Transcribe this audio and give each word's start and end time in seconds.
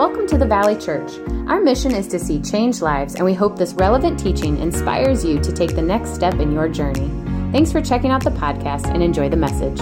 Welcome 0.00 0.26
to 0.28 0.38
the 0.38 0.46
Valley 0.46 0.78
Church. 0.78 1.18
Our 1.46 1.60
mission 1.60 1.94
is 1.94 2.08
to 2.08 2.18
see 2.18 2.40
change 2.40 2.80
lives, 2.80 3.16
and 3.16 3.24
we 3.26 3.34
hope 3.34 3.58
this 3.58 3.74
relevant 3.74 4.18
teaching 4.18 4.56
inspires 4.56 5.22
you 5.22 5.38
to 5.40 5.52
take 5.52 5.76
the 5.76 5.82
next 5.82 6.14
step 6.14 6.36
in 6.36 6.52
your 6.52 6.70
journey. 6.70 7.10
Thanks 7.52 7.70
for 7.70 7.82
checking 7.82 8.10
out 8.10 8.24
the 8.24 8.30
podcast 8.30 8.86
and 8.86 9.02
enjoy 9.02 9.28
the 9.28 9.36
message. 9.36 9.78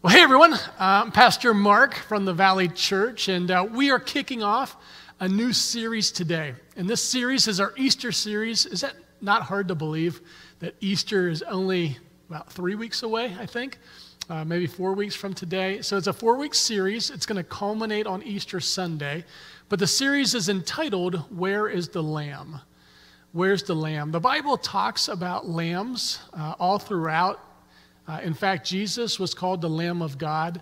Well, 0.00 0.14
hey 0.14 0.22
everyone, 0.22 0.54
I'm 0.78 1.12
Pastor 1.12 1.52
Mark 1.52 1.94
from 1.94 2.24
the 2.24 2.32
Valley 2.32 2.68
Church, 2.68 3.28
and 3.28 3.50
uh, 3.50 3.66
we 3.70 3.90
are 3.90 4.00
kicking 4.00 4.42
off 4.42 4.78
a 5.20 5.28
new 5.28 5.52
series 5.52 6.10
today. 6.10 6.54
And 6.74 6.88
this 6.88 7.04
series 7.04 7.48
is 7.48 7.60
our 7.60 7.74
Easter 7.76 8.12
series. 8.12 8.64
Is 8.64 8.80
that 8.80 8.94
not 9.20 9.42
hard 9.42 9.68
to 9.68 9.74
believe 9.74 10.22
that 10.60 10.74
Easter 10.80 11.28
is 11.28 11.42
only 11.42 11.98
about 12.30 12.50
three 12.50 12.76
weeks 12.76 13.02
away, 13.02 13.36
I 13.38 13.44
think? 13.44 13.78
Uh, 14.30 14.44
maybe 14.44 14.66
four 14.66 14.94
weeks 14.94 15.14
from 15.14 15.34
today. 15.34 15.82
So 15.82 15.96
it's 15.96 16.06
a 16.06 16.12
four 16.12 16.36
week 16.36 16.54
series. 16.54 17.10
It's 17.10 17.26
going 17.26 17.36
to 17.36 17.44
culminate 17.44 18.06
on 18.06 18.22
Easter 18.22 18.60
Sunday. 18.60 19.24
But 19.68 19.78
the 19.78 19.86
series 19.86 20.34
is 20.34 20.48
entitled, 20.48 21.16
Where 21.36 21.68
is 21.68 21.88
the 21.88 22.02
Lamb? 22.02 22.60
Where's 23.32 23.62
the 23.62 23.74
Lamb? 23.74 24.12
The 24.12 24.20
Bible 24.20 24.56
talks 24.56 25.08
about 25.08 25.48
lambs 25.48 26.20
uh, 26.32 26.54
all 26.58 26.78
throughout. 26.78 27.40
Uh, 28.06 28.20
in 28.22 28.34
fact, 28.34 28.66
Jesus 28.66 29.18
was 29.18 29.34
called 29.34 29.60
the 29.60 29.68
Lamb 29.68 30.02
of 30.02 30.18
God. 30.18 30.60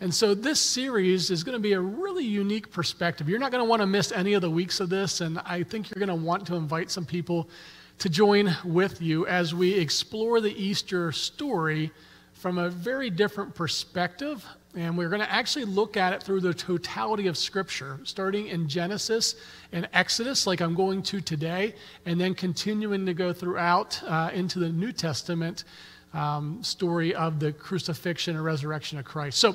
And 0.00 0.12
so 0.12 0.34
this 0.34 0.60
series 0.60 1.30
is 1.30 1.44
going 1.44 1.56
to 1.56 1.62
be 1.62 1.74
a 1.74 1.80
really 1.80 2.24
unique 2.24 2.70
perspective. 2.70 3.28
You're 3.28 3.38
not 3.38 3.52
going 3.52 3.64
to 3.64 3.68
want 3.68 3.82
to 3.82 3.86
miss 3.86 4.10
any 4.12 4.34
of 4.34 4.42
the 4.42 4.50
weeks 4.50 4.80
of 4.80 4.88
this, 4.88 5.20
and 5.20 5.38
I 5.40 5.62
think 5.62 5.90
you're 5.90 6.04
going 6.04 6.20
to 6.20 6.26
want 6.26 6.46
to 6.48 6.56
invite 6.56 6.90
some 6.90 7.04
people 7.04 7.48
to 7.98 8.08
join 8.08 8.56
with 8.64 9.00
you 9.00 9.26
as 9.28 9.54
we 9.54 9.74
explore 9.74 10.40
the 10.40 10.52
Easter 10.60 11.12
story 11.12 11.92
from 12.42 12.58
a 12.58 12.68
very 12.68 13.08
different 13.08 13.54
perspective. 13.54 14.44
And 14.74 14.98
we're 14.98 15.10
going 15.10 15.20
to 15.20 15.30
actually 15.30 15.64
look 15.64 15.96
at 15.96 16.12
it 16.12 16.24
through 16.24 16.40
the 16.40 16.52
totality 16.52 17.28
of 17.28 17.38
Scripture, 17.38 18.00
starting 18.02 18.48
in 18.48 18.68
Genesis 18.68 19.36
and 19.70 19.88
Exodus, 19.92 20.44
like 20.44 20.60
I'm 20.60 20.74
going 20.74 21.04
to 21.04 21.20
today, 21.20 21.72
and 22.04 22.20
then 22.20 22.34
continuing 22.34 23.06
to 23.06 23.14
go 23.14 23.32
throughout 23.32 24.02
uh, 24.02 24.32
into 24.34 24.58
the 24.58 24.70
New 24.70 24.90
Testament 24.90 25.62
um, 26.14 26.60
story 26.64 27.14
of 27.14 27.38
the 27.38 27.52
crucifixion 27.52 28.34
and 28.34 28.44
resurrection 28.44 28.98
of 28.98 29.04
Christ. 29.04 29.38
So 29.38 29.50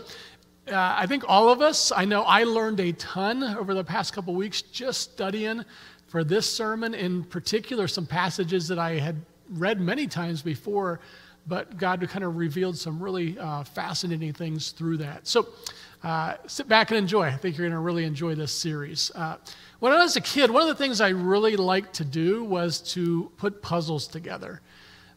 uh, 0.71 0.95
I 0.97 1.07
think 1.07 1.25
all 1.27 1.49
of 1.49 1.61
us, 1.61 1.91
I 1.91 2.05
know 2.05 2.23
I 2.23 2.45
learned 2.45 2.79
a 2.79 2.93
ton 2.93 3.43
over 3.43 3.73
the 3.73 3.83
past 3.83 4.13
couple 4.13 4.33
weeks 4.33 4.61
just 4.61 5.01
studying 5.01 5.65
for 6.07 6.23
this 6.23 6.49
sermon, 6.49 6.93
in 6.93 7.25
particular, 7.25 7.89
some 7.89 8.05
passages 8.05 8.69
that 8.69 8.79
I 8.79 8.93
had 8.93 9.17
read 9.49 9.81
many 9.81 10.07
times 10.07 10.41
before 10.41 11.01
but 11.47 11.77
God 11.77 12.05
kind 12.09 12.25
of 12.25 12.35
revealed 12.35 12.77
some 12.77 13.01
really 13.01 13.37
uh, 13.39 13.63
fascinating 13.63 14.33
things 14.33 14.71
through 14.71 14.97
that. 14.97 15.27
So 15.27 15.47
uh, 16.03 16.35
sit 16.45 16.67
back 16.67 16.91
and 16.91 16.97
enjoy. 16.97 17.23
I 17.23 17.37
think 17.37 17.57
you're 17.57 17.67
going 17.67 17.77
to 17.77 17.83
really 17.83 18.03
enjoy 18.03 18.35
this 18.35 18.51
series. 18.51 19.11
Uh, 19.15 19.37
when 19.79 19.93
I 19.93 19.97
was 19.97 20.15
a 20.15 20.21
kid, 20.21 20.51
one 20.51 20.61
of 20.61 20.67
the 20.67 20.75
things 20.75 21.01
I 21.01 21.09
really 21.09 21.55
liked 21.55 21.95
to 21.95 22.05
do 22.05 22.43
was 22.43 22.81
to 22.93 23.31
put 23.37 23.61
puzzles 23.61 24.07
together. 24.07 24.61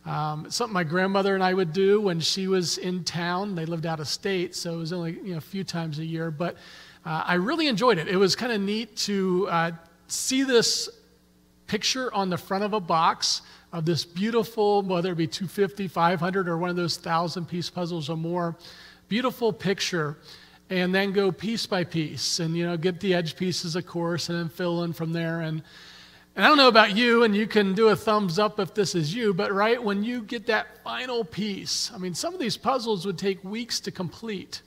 Um, 0.07 0.51
something 0.51 0.73
my 0.73 0.85
grandmother 0.85 1.35
and 1.35 1.45
I 1.45 1.53
would 1.53 1.73
do 1.73 2.01
when 2.01 2.21
she 2.21 2.49
was 2.49 2.79
in 2.79 3.05
town. 3.05 3.55
They 3.55 3.67
lived 3.67 3.85
out 3.85 4.01
of 4.01 4.09
state, 4.09 4.55
so 4.55 4.75
it 4.75 4.77
was 4.77 4.93
only 4.93 5.13
you 5.13 5.33
know, 5.33 5.39
a 5.39 5.43
few 5.43 5.65
times 5.65 5.99
a 5.99 6.05
year, 6.05 6.31
but 6.31 6.57
uh, 7.05 7.25
I 7.27 7.35
really 7.35 7.67
enjoyed 7.67 7.99
it. 7.99 8.09
It 8.09 8.17
was 8.17 8.35
kind 8.35 8.53
of 8.53 8.61
neat 8.61 8.97
to 8.99 9.49
uh, 9.51 9.71
see 10.07 10.43
this 10.43 10.89
picture 11.67 12.13
on 12.15 12.31
the 12.31 12.39
front 12.39 12.65
of 12.65 12.73
a 12.73 12.81
box 12.81 13.43
of 13.73 13.85
this 13.85 14.05
beautiful, 14.05 14.83
whether 14.83 15.13
it 15.13 15.17
be 15.17 15.27
250, 15.27 15.89
500, 15.89 16.49
or 16.49 16.59
one 16.59 16.71
of 16.71 16.77
those 16.77 16.97
thousand 16.97 17.47
piece 17.47 17.71
puzzles 17.71 18.09
or 18.09 18.17
more, 18.17 18.57
beautiful 19.09 19.53
picture, 19.53 20.17
and 20.71 20.95
then 20.95 21.13
go 21.13 21.33
piece 21.33 21.67
by 21.67 21.85
piece 21.85 22.41
and, 22.41 22.57
you 22.57 22.65
know, 22.67 22.77
get 22.77 23.01
the 23.01 23.15
edge 23.15 23.37
pieces, 23.37 23.77
of 23.77 23.87
course, 23.87 24.29
and 24.29 24.39
then 24.39 24.49
fill 24.49 24.85
in 24.85 24.93
from 24.93 25.13
there. 25.13 25.41
And, 25.41 25.63
and 26.37 26.45
I 26.45 26.49
don't 26.49 26.57
know 26.57 26.69
about 26.69 26.97
you, 26.97 27.25
and 27.25 27.35
you 27.35 27.47
can 27.47 27.75
do 27.75 27.89
a 27.89 27.97
thumbs 27.97 28.39
up 28.39 28.61
if 28.61 28.75
this 28.75 28.95
is 28.95 29.15
you, 29.15 29.35
but 29.35 29.53
right 29.53 29.83
when 29.83 30.05
you 30.05 30.23
get 30.23 30.47
that 30.47 30.83
final 30.83 31.25
piece, 31.25 31.91
I 31.93 31.99
mean, 31.99 32.15
some 32.15 32.35
of 32.35 32.41
these 32.41 32.57
puzzles 32.57 33.05
would 33.05 33.19
take 33.19 33.43
weeks 33.43 33.81
to 33.81 33.91
complete. 33.91 34.63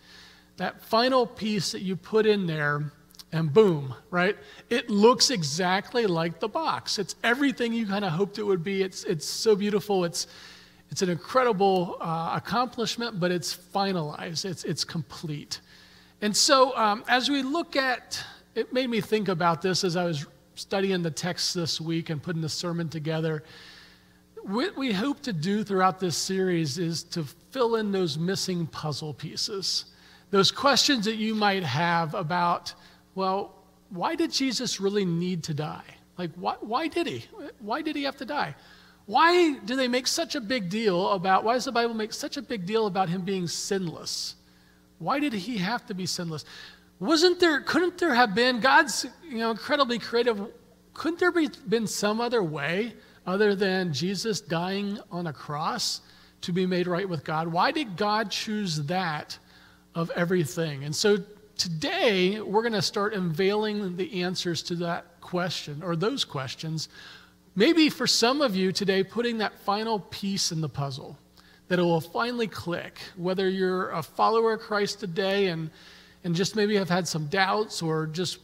That 0.58 0.82
final 0.82 1.26
piece 1.26 1.72
that 1.72 1.82
you 1.82 1.96
put 1.96 2.26
in 2.26 2.48
there, 2.48 2.92
and 3.34 3.52
boom, 3.52 3.94
right? 4.12 4.38
It 4.70 4.90
looks 4.90 5.32
exactly 5.32 6.06
like 6.06 6.40
the 6.40 6.48
box. 6.48 7.00
It's 7.00 7.16
everything 7.24 7.74
you 7.74 7.88
kind 7.88 8.06
of 8.06 8.12
hoped 8.12 8.38
it 8.38 8.44
would 8.44 8.64
be. 8.64 8.84
It's, 8.84 9.04
it's 9.04 9.26
so 9.26 9.56
beautiful. 9.56 10.06
It's, 10.06 10.28
it's 10.92 11.02
an 11.02 11.10
incredible 11.10 11.98
uh, 12.00 12.34
accomplishment, 12.36 13.20
but 13.20 13.32
it's 13.32 13.54
finalized, 13.54 14.46
it's, 14.46 14.64
it's 14.64 14.84
complete. 14.84 15.60
And 16.22 16.38
so, 16.38 16.78
um, 16.78 17.04
as 17.08 17.30
we 17.30 17.42
look 17.42 17.76
at, 17.76 18.24
it 18.54 18.72
made 18.72 18.90
me 18.90 19.02
think 19.02 19.28
about 19.28 19.62
this 19.62 19.84
as 19.84 19.98
I 19.98 20.06
was 20.06 20.28
studying 20.54 21.02
the 21.02 21.12
text 21.12 21.56
this 21.56 21.82
week 21.82 22.12
and 22.12 22.22
putting 22.22 22.42
the 22.44 22.50
sermon 22.50 22.88
together. 22.88 23.44
What 24.44 24.78
we 24.78 24.92
hope 24.92 25.22
to 25.24 25.34
do 25.34 25.64
throughout 25.64 26.00
this 26.00 26.16
series 26.16 26.78
is 26.78 27.02
to 27.06 27.24
fill 27.50 27.78
in 27.78 27.92
those 27.92 28.20
missing 28.20 28.68
puzzle 28.68 29.16
pieces, 29.16 29.86
those 30.30 30.52
questions 30.52 31.06
that 31.06 31.16
you 31.16 31.34
might 31.34 31.64
have 31.64 32.14
about 32.14 32.74
well, 33.16 33.56
why 33.90 34.16
did 34.16 34.32
Jesus 34.32 34.80
really 34.80 35.06
need 35.06 35.44
to 35.44 35.54
die? 35.54 35.84
Like, 36.18 36.32
why, 36.36 36.56
why 36.62 36.88
did 36.88 37.08
he? 37.08 37.26
Why 37.60 37.82
did 37.82 37.96
he 37.96 38.04
have 38.04 38.18
to 38.18 38.26
die? 38.26 38.56
Why 39.06 39.56
do 39.66 39.76
they 39.76 39.88
make 39.88 40.08
such 40.08 40.36
a 40.36 40.42
big 40.42 40.70
deal 40.70 41.10
about, 41.10 41.44
why 41.44 41.54
does 41.54 41.66
the 41.66 41.72
Bible 41.72 41.94
make 41.94 42.14
such 42.14 42.38
a 42.38 42.42
big 42.42 42.66
deal 42.66 42.88
about 42.88 43.10
him 43.10 43.22
being 43.22 43.48
sinless? 43.48 44.36
Why 45.00 45.20
did 45.20 45.34
he 45.34 45.58
have 45.58 45.86
to 45.88 45.94
be 45.94 46.06
sinless? 46.06 46.46
Wasn't 47.00 47.40
there, 47.40 47.60
couldn't 47.62 47.98
there 47.98 48.14
have 48.14 48.34
been, 48.34 48.62
God's 48.62 49.06
you 49.28 49.40
know, 49.40 49.52
incredibly 49.52 50.00
creative, 50.00 50.40
couldn't 50.94 51.20
there 51.20 51.32
be 51.32 51.50
been 51.68 51.88
some 51.88 52.22
other 52.22 52.42
way 52.42 52.94
other 53.26 53.56
than 53.56 53.92
Jesus 53.92 54.40
dying 54.40 55.00
on 55.12 55.28
a 55.28 55.34
cross 55.34 56.02
to 56.42 56.54
be 56.54 56.66
made 56.66 56.88
right 56.88 57.08
with 57.08 57.26
God? 57.26 57.48
Why 57.48 57.72
did 57.72 57.98
God 57.98 58.32
choose 58.32 58.84
that 58.84 59.38
of 59.96 60.12
everything? 60.12 60.86
And 60.86 60.96
so 60.96 61.18
today 61.58 62.42
we're 62.42 62.62
going 62.62 62.74
to 62.74 62.82
start 62.82 63.14
unveiling 63.14 63.96
the 63.96 64.24
answers 64.24 64.64
to 64.64 64.76
that 64.76 65.06
question 65.22 65.82
or 65.84 65.96
those 65.96 66.26
questions. 66.26 66.90
Maybe 67.56 67.90
for 67.90 68.08
some 68.08 68.42
of 68.42 68.56
you 68.56 68.72
today, 68.72 69.04
putting 69.04 69.38
that 69.38 69.54
final 69.60 70.00
piece 70.00 70.52
in 70.52 70.62
the 70.62 70.70
puzzle 70.70 71.18
that 71.68 71.80
it 71.80 71.84
will 71.84 72.02
finally 72.02 72.48
click, 72.48 73.00
whether 73.16 73.50
you're 73.50 73.92
a 73.92 74.04
follower 74.04 74.54
of 74.54 74.60
Christ 74.60 75.00
today 75.00 75.48
and, 75.48 75.70
and 76.24 76.36
just 76.36 76.56
maybe 76.56 76.76
have 76.76 76.90
had 76.90 77.08
some 77.08 77.28
doubts 77.28 77.82
or 77.82 78.08
just 78.08 78.40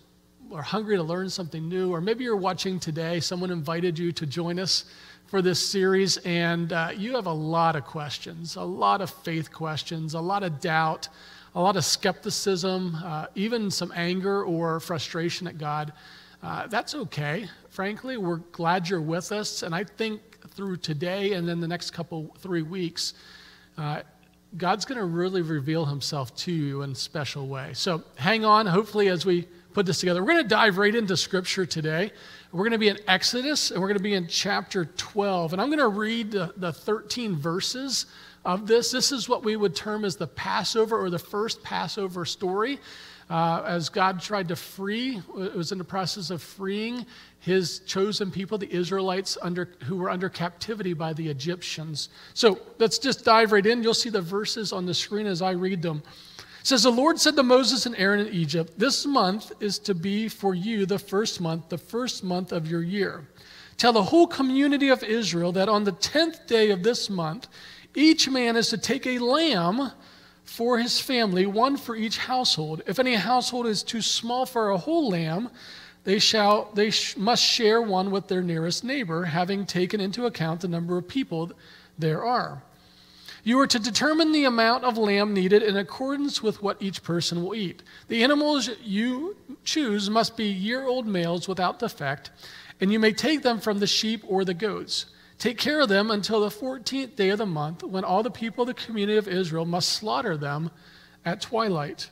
are 0.53 0.61
hungry 0.61 0.95
to 0.95 1.03
learn 1.03 1.29
something 1.29 1.69
new, 1.69 1.91
or 1.91 2.01
maybe 2.01 2.23
you're 2.23 2.35
watching 2.35 2.79
today, 2.79 3.19
someone 3.19 3.51
invited 3.51 3.99
you 3.99 4.11
to 4.11 4.25
join 4.25 4.59
us 4.59 4.85
for 5.27 5.43
this 5.43 5.59
series, 5.59 6.17
and 6.17 6.73
uh, 6.73 6.89
you 6.95 7.15
have 7.15 7.27
a 7.27 7.31
lot 7.31 7.75
of 7.75 7.85
questions, 7.85 8.55
a 8.55 8.63
lot 8.63 8.99
of 9.01 9.11
faith 9.11 9.51
questions, 9.51 10.15
a 10.15 10.19
lot 10.19 10.41
of 10.41 10.59
doubt 10.59 11.07
a 11.55 11.61
lot 11.61 11.75
of 11.75 11.85
skepticism, 11.85 12.95
uh, 13.03 13.27
even 13.35 13.71
some 13.71 13.91
anger 13.95 14.43
or 14.43 14.79
frustration 14.79 15.47
at 15.47 15.57
God. 15.57 15.93
Uh, 16.41 16.67
that's 16.67 16.95
okay. 16.95 17.47
Frankly, 17.69 18.17
we're 18.17 18.37
glad 18.37 18.87
you're 18.87 19.01
with 19.01 19.31
us. 19.31 19.63
And 19.63 19.73
I 19.75 19.83
think 19.83 20.21
through 20.51 20.77
today 20.77 21.33
and 21.33 21.47
then 21.47 21.59
the 21.59 21.67
next 21.67 21.91
couple, 21.91 22.35
three 22.39 22.61
weeks, 22.61 23.13
uh, 23.77 24.01
God's 24.57 24.85
going 24.85 24.97
to 24.97 25.05
really 25.05 25.41
reveal 25.41 25.85
himself 25.85 26.35
to 26.37 26.51
you 26.51 26.81
in 26.81 26.91
a 26.91 26.95
special 26.95 27.47
way. 27.47 27.71
So 27.73 28.03
hang 28.15 28.45
on, 28.45 28.65
hopefully, 28.65 29.09
as 29.09 29.25
we 29.25 29.47
put 29.73 29.85
this 29.85 29.99
together. 29.99 30.21
We're 30.21 30.33
going 30.33 30.43
to 30.43 30.49
dive 30.49 30.77
right 30.77 30.93
into 30.93 31.15
Scripture 31.15 31.65
today. 31.65 32.11
We're 32.51 32.63
going 32.63 32.71
to 32.71 32.79
be 32.79 32.87
in 32.87 32.97
Exodus, 33.07 33.69
and 33.69 33.79
we're 33.79 33.89
going 33.89 33.99
to 33.99 34.03
be 34.03 34.15
in 34.15 34.25
chapter 34.25 34.85
12. 34.85 35.53
And 35.53 35.61
I'm 35.61 35.67
going 35.67 35.77
to 35.77 35.87
read 35.87 36.31
the, 36.31 36.51
the 36.57 36.73
13 36.73 37.35
verses 37.35 38.07
of 38.43 38.65
this. 38.65 38.89
This 38.89 39.11
is 39.11 39.29
what 39.29 39.43
we 39.43 39.55
would 39.55 39.75
term 39.75 40.03
as 40.03 40.15
the 40.15 40.25
Passover 40.25 40.99
or 40.99 41.11
the 41.11 41.19
first 41.19 41.61
Passover 41.61 42.25
story. 42.25 42.79
Uh, 43.29 43.61
as 43.67 43.89
God 43.89 44.19
tried 44.19 44.47
to 44.47 44.55
free, 44.55 45.21
it 45.37 45.53
was 45.53 45.71
in 45.71 45.77
the 45.77 45.83
process 45.83 46.31
of 46.31 46.41
freeing 46.41 47.05
his 47.39 47.81
chosen 47.81 48.31
people, 48.31 48.57
the 48.57 48.73
Israelites, 48.73 49.37
under, 49.43 49.69
who 49.83 49.97
were 49.97 50.09
under 50.09 50.27
captivity 50.27 50.93
by 50.93 51.13
the 51.13 51.29
Egyptians. 51.29 52.09
So 52.33 52.59
let's 52.79 52.97
just 52.97 53.23
dive 53.23 53.51
right 53.51 53.63
in. 53.63 53.83
You'll 53.83 53.93
see 53.93 54.09
the 54.09 54.21
verses 54.21 54.73
on 54.73 54.87
the 54.87 54.95
screen 54.95 55.27
as 55.27 55.43
I 55.43 55.51
read 55.51 55.83
them. 55.83 56.01
Says, 56.63 56.83
The 56.83 56.91
Lord 56.91 57.19
said 57.19 57.35
to 57.35 57.43
Moses 57.43 57.85
and 57.85 57.95
Aaron 57.95 58.27
in 58.27 58.33
Egypt, 58.33 58.73
This 58.77 59.05
month 59.05 59.51
is 59.59 59.79
to 59.79 59.95
be 59.95 60.27
for 60.27 60.53
you 60.53 60.85
the 60.85 60.99
first 60.99 61.39
month, 61.39 61.69
the 61.69 61.77
first 61.77 62.23
month 62.23 62.51
of 62.51 62.69
your 62.69 62.83
year. 62.83 63.27
Tell 63.77 63.93
the 63.93 64.03
whole 64.03 64.27
community 64.27 64.89
of 64.89 65.03
Israel 65.03 65.53
that 65.53 65.69
on 65.69 65.85
the 65.85 65.93
tenth 65.93 66.45
day 66.47 66.71
of 66.71 66.83
this 66.83 67.09
month, 67.09 67.47
each 67.95 68.29
man 68.29 68.57
is 68.57 68.67
to 68.69 68.77
take 68.77 69.07
a 69.07 69.19
lamb 69.19 69.91
for 70.43 70.79
his 70.79 70.99
family, 70.99 71.45
one 71.45 71.77
for 71.77 71.95
each 71.95 72.17
household. 72.17 72.81
If 72.87 72.99
any 72.99 73.15
household 73.15 73.67
is 73.67 73.83
too 73.83 74.01
small 74.01 74.45
for 74.45 74.71
a 74.71 74.77
whole 74.77 75.09
lamb, 75.09 75.49
they, 76.03 76.19
shall, 76.19 76.71
they 76.73 76.89
sh- 76.89 77.15
must 77.17 77.43
share 77.43 77.81
one 77.81 78.11
with 78.11 78.27
their 78.27 78.41
nearest 78.41 78.83
neighbor, 78.83 79.25
having 79.25 79.65
taken 79.65 80.01
into 80.01 80.25
account 80.25 80.61
the 80.61 80.67
number 80.67 80.97
of 80.97 81.07
people 81.07 81.51
there 81.97 82.25
are. 82.25 82.63
You 83.49 83.59
are 83.61 83.65
to 83.65 83.79
determine 83.79 84.31
the 84.31 84.45
amount 84.45 84.83
of 84.83 84.95
lamb 84.95 85.33
needed 85.33 85.63
in 85.63 85.75
accordance 85.75 86.43
with 86.43 86.61
what 86.61 86.79
each 86.79 87.01
person 87.01 87.43
will 87.43 87.55
eat. 87.55 87.81
The 88.07 88.23
animals 88.23 88.69
you 88.83 89.37
choose 89.63 90.07
must 90.07 90.37
be 90.37 90.45
year 90.45 90.85
old 90.85 91.07
males 91.07 91.47
without 91.47 91.79
defect, 91.79 92.29
and 92.79 92.93
you 92.93 92.99
may 92.99 93.11
take 93.11 93.41
them 93.41 93.59
from 93.59 93.79
the 93.79 93.87
sheep 93.87 94.23
or 94.27 94.45
the 94.45 94.53
goats. 94.53 95.07
Take 95.39 95.57
care 95.57 95.79
of 95.81 95.89
them 95.89 96.11
until 96.11 96.41
the 96.41 96.55
14th 96.55 97.15
day 97.15 97.29
of 97.29 97.39
the 97.39 97.47
month, 97.47 97.81
when 97.81 98.03
all 98.03 98.21
the 98.21 98.29
people 98.29 98.61
of 98.61 98.67
the 98.67 98.75
community 98.75 99.17
of 99.17 99.27
Israel 99.27 99.65
must 99.65 99.93
slaughter 99.93 100.37
them 100.37 100.69
at 101.25 101.41
twilight. 101.41 102.11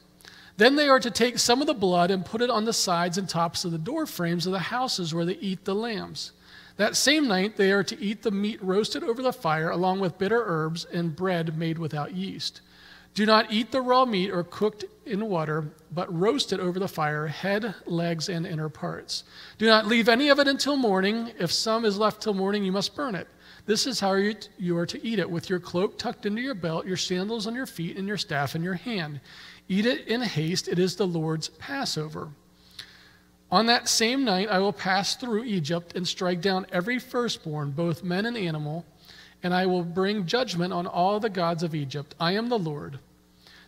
Then 0.57 0.75
they 0.75 0.89
are 0.89 0.99
to 0.99 1.11
take 1.11 1.37
some 1.37 1.61
of 1.61 1.67
the 1.67 1.75
blood 1.75 2.09
and 2.09 2.25
put 2.25 2.41
it 2.41 2.49
on 2.49 2.65
the 2.65 2.73
sides 2.73 3.19
and 3.19 3.29
tops 3.29 3.63
of 3.63 3.71
the 3.71 3.77
door 3.77 4.07
frames 4.07 4.47
of 4.47 4.53
the 4.53 4.57
houses 4.73 5.13
where 5.13 5.25
they 5.25 5.33
eat 5.33 5.65
the 5.65 5.75
lambs. 5.75 6.31
That 6.77 6.95
same 6.95 7.27
night 7.27 7.57
they 7.57 7.71
are 7.71 7.83
to 7.83 7.99
eat 7.99 8.21
the 8.21 8.31
meat 8.31 8.63
roasted 8.63 9.03
over 9.03 9.21
the 9.21 9.33
fire, 9.33 9.69
along 9.69 9.99
with 9.99 10.17
bitter 10.17 10.43
herbs 10.45 10.85
and 10.85 11.15
bread 11.15 11.57
made 11.57 11.77
without 11.77 12.15
yeast. 12.15 12.61
Do 13.15 13.25
not 13.25 13.51
eat 13.51 13.71
the 13.71 13.81
raw 13.81 14.05
meat 14.05 14.29
or 14.29 14.43
cooked 14.43 14.85
in 15.07 15.27
water, 15.27 15.71
but 15.91 16.13
roast 16.15 16.53
it 16.53 16.59
over 16.59 16.77
the 16.77 16.87
fire, 16.87 17.25
head, 17.25 17.73
legs, 17.87 18.29
and 18.29 18.45
inner 18.45 18.69
parts. 18.69 19.23
Do 19.57 19.65
not 19.65 19.87
leave 19.87 20.07
any 20.07 20.29
of 20.29 20.37
it 20.37 20.47
until 20.47 20.75
morning. 20.75 21.31
If 21.39 21.51
some 21.51 21.83
is 21.83 21.97
left 21.97 22.21
till 22.21 22.35
morning, 22.35 22.63
you 22.63 22.71
must 22.71 22.95
burn 22.95 23.15
it. 23.15 23.27
This 23.65 23.87
is 23.87 23.99
how 23.99 24.13
you 24.13 24.77
are 24.77 24.85
to 24.85 25.03
eat 25.05 25.17
it 25.17 25.29
with 25.29 25.49
your 25.49 25.59
cloak 25.59 25.97
tucked 25.97 26.27
into 26.27 26.43
your 26.43 26.53
belt, 26.53 26.85
your 26.85 26.95
sandals 26.95 27.47
on 27.47 27.55
your 27.55 27.65
feet, 27.65 27.97
and 27.97 28.07
your 28.07 28.17
staff 28.17 28.55
in 28.55 28.61
your 28.61 28.75
hand. 28.75 29.19
Eat 29.67 29.87
it 29.87 30.07
in 30.07 30.21
haste. 30.21 30.67
It 30.67 30.77
is 30.77 30.95
the 30.95 31.07
Lord's 31.07 31.49
Passover. 31.49 32.29
On 33.49 33.65
that 33.67 33.87
same 33.87 34.25
night, 34.25 34.49
I 34.49 34.59
will 34.59 34.73
pass 34.73 35.15
through 35.15 35.45
Egypt 35.45 35.95
and 35.95 36.05
strike 36.05 36.41
down 36.41 36.65
every 36.71 36.99
firstborn, 36.99 37.71
both 37.71 38.03
men 38.03 38.25
and 38.25 38.35
animal, 38.35 38.85
and 39.41 39.53
I 39.53 39.65
will 39.65 39.83
bring 39.83 40.25
judgment 40.25 40.73
on 40.73 40.85
all 40.85 41.19
the 41.19 41.29
gods 41.29 41.63
of 41.63 41.73
Egypt. 41.73 42.13
I 42.19 42.33
am 42.33 42.49
the 42.49 42.59
Lord. 42.59 42.99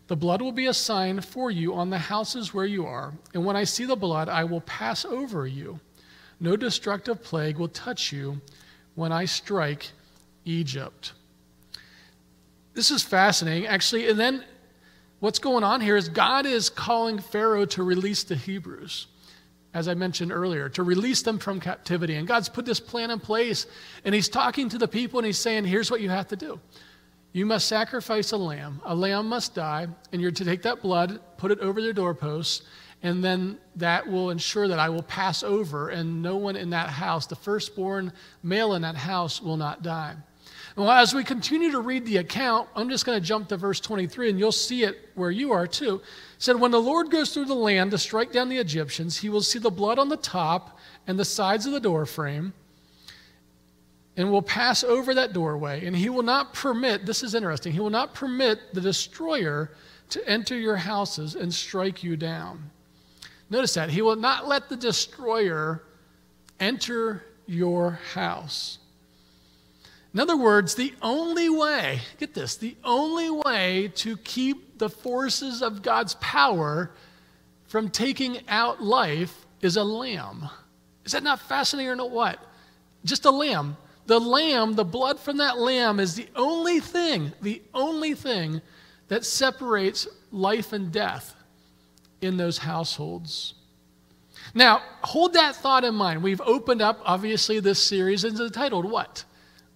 The 0.08 0.18
blood 0.18 0.42
will 0.42 0.52
be 0.52 0.66
a 0.66 0.74
sign 0.74 1.22
for 1.22 1.50
you 1.50 1.74
on 1.76 1.92
the 1.92 1.98
houses 1.98 2.54
where 2.54 2.66
you 2.66 2.86
are, 2.86 3.14
and 3.34 3.46
when 3.46 3.56
I 3.56 3.64
see 3.64 3.86
the 3.86 3.96
blood, 3.96 4.28
I 4.28 4.44
will 4.44 4.62
pass 4.62 5.06
over 5.06 5.48
you. 5.48 5.80
No 6.42 6.58
destructive 6.58 7.24
plague 7.24 7.58
will 7.58 7.68
touch 7.70 8.12
you 8.12 8.42
when 8.96 9.12
I 9.14 9.26
strike 9.26 9.92
Egypt. 10.46 11.14
This 12.74 12.92
is 12.92 13.04
fascinating, 13.04 13.68
actually. 13.68 14.10
And 14.10 14.20
then 14.20 14.44
what's 15.20 15.40
going 15.40 15.64
on 15.64 15.80
here 15.80 15.96
is 15.96 16.10
God 16.10 16.46
is 16.46 16.70
calling 16.70 17.20
Pharaoh 17.20 17.66
to 17.66 17.84
release 17.84 18.24
the 18.24 18.36
Hebrews 18.36 19.08
as 19.74 19.88
I 19.88 19.94
mentioned 19.94 20.32
earlier, 20.32 20.70
to 20.70 20.84
release 20.84 21.22
them 21.22 21.38
from 21.38 21.60
captivity. 21.60 22.16
And 22.16 22.28
God's 22.28 22.50
put 22.50 22.66
this 22.66 22.80
plan 22.80 23.12
in 23.12 23.20
place, 23.20 23.68
and 24.04 24.16
He's 24.16 24.30
talking 24.30 24.70
to 24.70 24.78
the 24.78 24.88
people 24.88 25.20
and 25.20 25.26
He's 25.26 25.38
saying, 25.38 25.66
Here's 25.66 25.92
what 25.92 26.02
you 26.02 26.10
have 26.10 26.28
to 26.30 26.36
do. 26.36 26.60
You 27.32 27.46
must 27.46 27.68
sacrifice 27.68 28.32
a 28.32 28.38
lamb. 28.38 28.82
A 28.86 28.96
lamb 28.96 29.28
must 29.28 29.54
die, 29.54 29.88
and 30.12 30.22
you're 30.22 30.32
to 30.32 30.46
take 30.46 30.64
that 30.64 30.82
blood, 30.82 31.20
put 31.38 31.52
it 31.52 31.60
over 31.60 31.82
their 31.82 31.94
doorposts, 31.94 32.64
and 33.04 33.24
then 33.24 33.60
that 33.76 34.08
will 34.08 34.32
ensure 34.32 34.68
that 34.68 34.80
I 34.80 34.90
will 34.90 35.04
pass 35.04 35.44
over, 35.44 35.90
and 35.90 36.22
no 36.22 36.38
one 36.38 36.56
in 36.56 36.72
that 36.72 36.90
house, 36.90 37.28
the 37.28 37.36
firstborn 37.36 38.12
male 38.42 38.74
in 38.74 38.82
that 38.82 38.96
house, 38.96 39.42
will 39.42 39.58
not 39.58 39.84
die. 39.84 40.16
Well, 40.80 40.92
as 40.92 41.14
we 41.14 41.26
continue 41.26 41.72
to 41.72 41.82
read 41.82 42.06
the 42.06 42.16
account, 42.18 42.70
I'm 42.74 42.90
just 42.90 43.06
going 43.06 43.20
to 43.20 43.26
jump 43.26 43.50
to 43.50 43.58
verse 43.58 43.82
23, 43.82 44.30
and 44.30 44.40
you'll 44.40 44.54
see 44.54 44.84
it 44.84 45.10
where 45.14 45.30
you 45.30 45.52
are 45.52 45.68
too. 45.68 45.96
It 45.96 46.02
said, 46.38 46.58
When 46.58 46.72
the 46.72 46.80
Lord 46.80 47.12
goes 47.12 47.34
through 47.34 47.48
the 47.48 47.54
land 47.54 47.92
to 47.92 47.98
strike 47.98 48.32
down 48.32 48.48
the 48.48 48.60
Egyptians, 48.60 49.18
he 49.18 49.28
will 49.28 49.42
see 49.42 49.60
the 49.60 49.70
blood 49.70 50.00
on 50.00 50.08
the 50.08 50.16
top 50.16 50.80
and 51.06 51.20
the 51.20 51.26
sides 51.26 51.66
of 51.66 51.74
the 51.74 51.82
doorframe, 51.82 52.54
and 54.16 54.32
will 54.32 54.42
pass 54.42 54.86
over 54.86 55.14
that 55.16 55.34
doorway. 55.34 55.86
And 55.86 55.94
he 55.94 56.08
will 56.08 56.24
not 56.24 56.54
permit, 56.54 57.06
this 57.06 57.24
is 57.24 57.36
interesting, 57.36 57.74
he 57.74 57.82
will 57.82 57.90
not 57.90 58.14
permit 58.14 58.74
the 58.74 58.80
destroyer 58.80 59.72
to 60.12 60.30
enter 60.30 60.58
your 60.58 60.78
houses 60.78 61.36
and 61.36 61.54
strike 61.54 62.06
you 62.06 62.16
down. 62.16 62.72
Notice 63.50 63.74
that. 63.74 63.90
He 63.90 64.02
will 64.02 64.16
not 64.16 64.48
let 64.48 64.70
the 64.70 64.78
destroyer 64.78 65.84
enter 66.58 67.26
your 67.48 68.00
house. 68.14 68.78
In 70.14 70.20
other 70.20 70.38
words, 70.38 70.76
the 70.76 70.94
only 71.02 71.50
way, 71.50 72.02
get 72.18 72.34
this, 72.34 72.56
the 72.56 72.76
only 72.84 73.30
way 73.30 73.92
to 73.96 74.18
keep 74.18 74.80
the 74.80 74.90
forces 74.90 75.62
of 75.62 75.84
God's 75.84 76.16
power 76.16 76.92
from 77.68 77.90
taking 77.90 78.40
out 78.48 78.82
life 78.82 79.46
is 79.62 79.78
a 79.78 79.84
lamb. 79.84 80.50
Is 81.06 81.12
that 81.12 81.24
not 81.24 81.40
fascinating 81.40 81.92
or 81.92 81.96
not 81.96 82.10
what? 82.10 82.44
Just 83.06 83.26
a 83.26 83.32
lamb. 83.32 83.78
The 84.08 84.20
lamb, 84.20 84.74
the 84.74 84.86
blood 84.86 85.20
from 85.20 85.38
that 85.38 85.60
lamb 85.60 86.00
is 86.00 86.16
the 86.16 86.28
only 86.36 86.80
thing, 86.80 87.32
the 87.42 87.62
only 87.76 88.16
thing 88.16 88.62
that 89.08 89.24
separates 89.24 90.08
life 90.32 90.74
and 90.74 90.92
death 90.92 91.36
in 92.20 92.38
those 92.38 92.58
households. 92.58 93.54
Now, 94.56 94.82
hold 95.04 95.34
that 95.34 95.56
thought 95.56 95.84
in 95.84 95.94
mind. 95.94 96.24
We've 96.24 96.42
opened 96.42 96.82
up, 96.82 97.00
obviously, 97.06 97.60
this 97.60 97.84
series 97.84 98.24
is 98.24 98.40
entitled 98.40 98.90
What? 98.90 99.26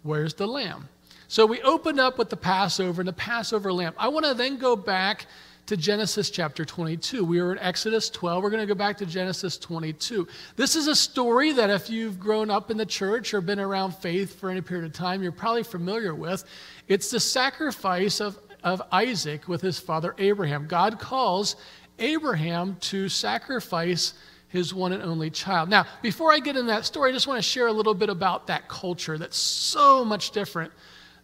Where's 0.03 0.33
the 0.33 0.47
lamb? 0.47 0.89
So 1.27 1.45
we 1.45 1.61
opened 1.61 1.99
up 1.99 2.17
with 2.17 2.29
the 2.29 2.37
Passover 2.37 3.01
and 3.01 3.07
the 3.07 3.13
Passover 3.13 3.73
lamb. 3.73 3.93
I 3.97 4.09
want 4.09 4.25
to 4.25 4.33
then 4.33 4.57
go 4.57 4.75
back 4.75 5.25
to 5.65 5.77
Genesis 5.77 6.29
chapter 6.29 6.65
22. 6.65 7.23
We 7.23 7.41
were 7.41 7.53
in 7.53 7.59
Exodus 7.59 8.09
12. 8.09 8.43
We're 8.43 8.49
going 8.49 8.61
to 8.61 8.67
go 8.67 8.77
back 8.77 8.97
to 8.97 9.05
Genesis 9.05 9.57
22. 9.57 10.27
This 10.57 10.75
is 10.75 10.87
a 10.87 10.95
story 10.95 11.53
that 11.53 11.69
if 11.69 11.89
you've 11.89 12.19
grown 12.19 12.49
up 12.49 12.69
in 12.69 12.75
the 12.75 12.85
church 12.85 13.33
or 13.33 13.39
been 13.39 13.59
around 13.59 13.95
faith 13.95 14.37
for 14.37 14.49
any 14.49 14.59
period 14.59 14.85
of 14.85 14.93
time, 14.93 15.23
you're 15.23 15.31
probably 15.31 15.63
familiar 15.63 16.13
with. 16.13 16.43
It's 16.89 17.09
the 17.09 17.19
sacrifice 17.19 18.19
of, 18.19 18.37
of 18.63 18.81
Isaac 18.91 19.47
with 19.47 19.61
his 19.61 19.79
father 19.79 20.13
Abraham. 20.17 20.67
God 20.67 20.99
calls 20.99 21.55
Abraham 21.97 22.75
to 22.81 23.07
sacrifice 23.07 24.13
his 24.53 24.71
one 24.71 24.93
and 24.93 25.01
only 25.01 25.31
child. 25.31 25.67
Now, 25.67 25.87
before 26.03 26.31
I 26.31 26.37
get 26.37 26.55
in 26.55 26.67
that 26.67 26.85
story, 26.85 27.09
I 27.09 27.13
just 27.13 27.25
want 27.25 27.39
to 27.39 27.41
share 27.41 27.65
a 27.65 27.71
little 27.71 27.95
bit 27.95 28.09
about 28.09 28.45
that 28.47 28.69
culture 28.69 29.17
that's 29.17 29.35
so 29.35 30.05
much 30.05 30.29
different 30.29 30.71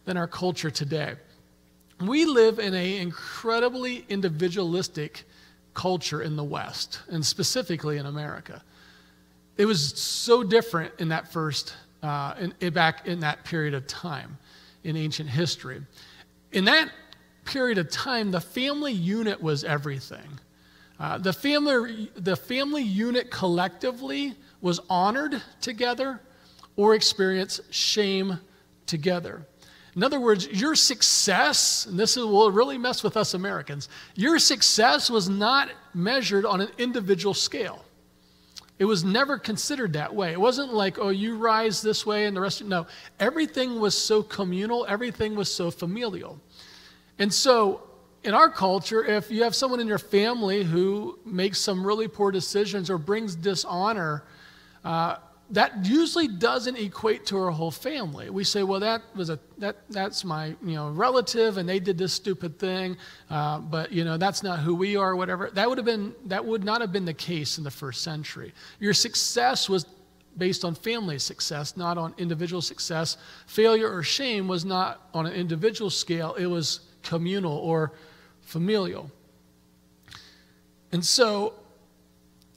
than 0.04 0.16
our 0.16 0.26
culture 0.26 0.68
today. 0.68 1.14
We 2.00 2.24
live 2.24 2.58
in 2.58 2.74
an 2.74 2.84
incredibly 2.84 4.04
individualistic 4.08 5.22
culture 5.74 6.20
in 6.20 6.34
the 6.34 6.42
West, 6.42 7.02
and 7.08 7.24
specifically 7.24 7.98
in 7.98 8.06
America. 8.06 8.64
It 9.56 9.64
was 9.64 9.94
so 10.00 10.42
different 10.42 10.92
in 10.98 11.10
that 11.10 11.32
first, 11.32 11.74
uh, 12.02 12.34
in, 12.60 12.70
back 12.70 13.06
in 13.06 13.20
that 13.20 13.44
period 13.44 13.74
of 13.74 13.86
time 13.86 14.38
in 14.82 14.96
ancient 14.96 15.30
history. 15.30 15.80
In 16.50 16.64
that 16.64 16.90
period 17.44 17.78
of 17.78 17.92
time, 17.92 18.32
the 18.32 18.40
family 18.40 18.92
unit 18.92 19.40
was 19.40 19.62
everything. 19.62 20.40
Uh, 21.00 21.16
the, 21.16 21.32
family, 21.32 22.10
the 22.14 22.36
family 22.36 22.82
unit 22.82 23.30
collectively 23.30 24.34
was 24.60 24.80
honored 24.90 25.40
together 25.62 26.20
or 26.76 26.94
experienced 26.94 27.62
shame 27.72 28.38
together. 28.84 29.46
In 29.96 30.04
other 30.04 30.20
words, 30.20 30.46
your 30.46 30.74
success, 30.74 31.86
and 31.86 31.98
this 31.98 32.16
will 32.16 32.52
really 32.52 32.76
mess 32.76 33.02
with 33.02 33.16
us 33.16 33.32
Americans, 33.32 33.88
your 34.14 34.38
success 34.38 35.08
was 35.08 35.28
not 35.28 35.70
measured 35.94 36.44
on 36.44 36.60
an 36.60 36.68
individual 36.76 37.32
scale. 37.32 37.82
It 38.78 38.84
was 38.84 39.02
never 39.02 39.38
considered 39.38 39.94
that 39.94 40.14
way. 40.14 40.32
It 40.32 40.40
wasn't 40.40 40.72
like, 40.72 40.98
oh, 40.98 41.08
you 41.08 41.36
rise 41.36 41.80
this 41.80 42.04
way 42.04 42.26
and 42.26 42.36
the 42.36 42.40
rest. 42.40 42.60
Of, 42.60 42.68
No, 42.68 42.86
everything 43.18 43.80
was 43.80 43.96
so 43.96 44.22
communal, 44.22 44.86
everything 44.86 45.34
was 45.34 45.52
so 45.52 45.70
familial. 45.70 46.38
And 47.18 47.32
so 47.32 47.89
in 48.22 48.34
our 48.34 48.50
culture, 48.50 49.04
if 49.04 49.30
you 49.30 49.42
have 49.44 49.54
someone 49.54 49.80
in 49.80 49.86
your 49.86 49.98
family 49.98 50.62
who 50.62 51.18
makes 51.24 51.58
some 51.58 51.86
really 51.86 52.08
poor 52.08 52.30
decisions 52.30 52.90
or 52.90 52.98
brings 52.98 53.34
dishonor, 53.34 54.24
uh, 54.84 55.16
that 55.52 55.84
usually 55.84 56.28
doesn't 56.28 56.76
equate 56.76 57.26
to 57.26 57.36
our 57.36 57.50
whole 57.50 57.72
family. 57.72 58.30
We 58.30 58.44
say, 58.44 58.62
well, 58.62 58.78
that 58.80 59.02
was 59.16 59.30
a 59.30 59.38
that 59.58 59.78
that's 59.90 60.24
my 60.24 60.48
you 60.62 60.76
know 60.76 60.90
relative, 60.90 61.56
and 61.56 61.68
they 61.68 61.80
did 61.80 61.98
this 61.98 62.12
stupid 62.12 62.58
thing, 62.58 62.96
uh, 63.30 63.58
but 63.58 63.90
you 63.90 64.04
know 64.04 64.16
that's 64.16 64.42
not 64.42 64.60
who 64.60 64.74
we 64.74 64.96
are, 64.96 65.16
whatever. 65.16 65.50
That 65.52 65.68
would 65.68 65.78
have 65.78 65.84
been 65.84 66.14
that 66.26 66.44
would 66.44 66.62
not 66.62 66.80
have 66.80 66.92
been 66.92 67.04
the 67.04 67.14
case 67.14 67.58
in 67.58 67.64
the 67.64 67.70
first 67.70 68.02
century. 68.02 68.52
Your 68.78 68.94
success 68.94 69.68
was 69.68 69.86
based 70.36 70.64
on 70.64 70.74
family 70.74 71.18
success, 71.18 71.76
not 71.76 71.98
on 71.98 72.14
individual 72.16 72.62
success. 72.62 73.16
Failure 73.46 73.92
or 73.92 74.04
shame 74.04 74.46
was 74.46 74.64
not 74.64 75.08
on 75.12 75.26
an 75.26 75.32
individual 75.32 75.90
scale; 75.90 76.34
it 76.34 76.46
was 76.46 76.80
communal 77.02 77.56
or 77.56 77.92
familial. 78.42 79.10
And 80.92 81.04
so, 81.04 81.54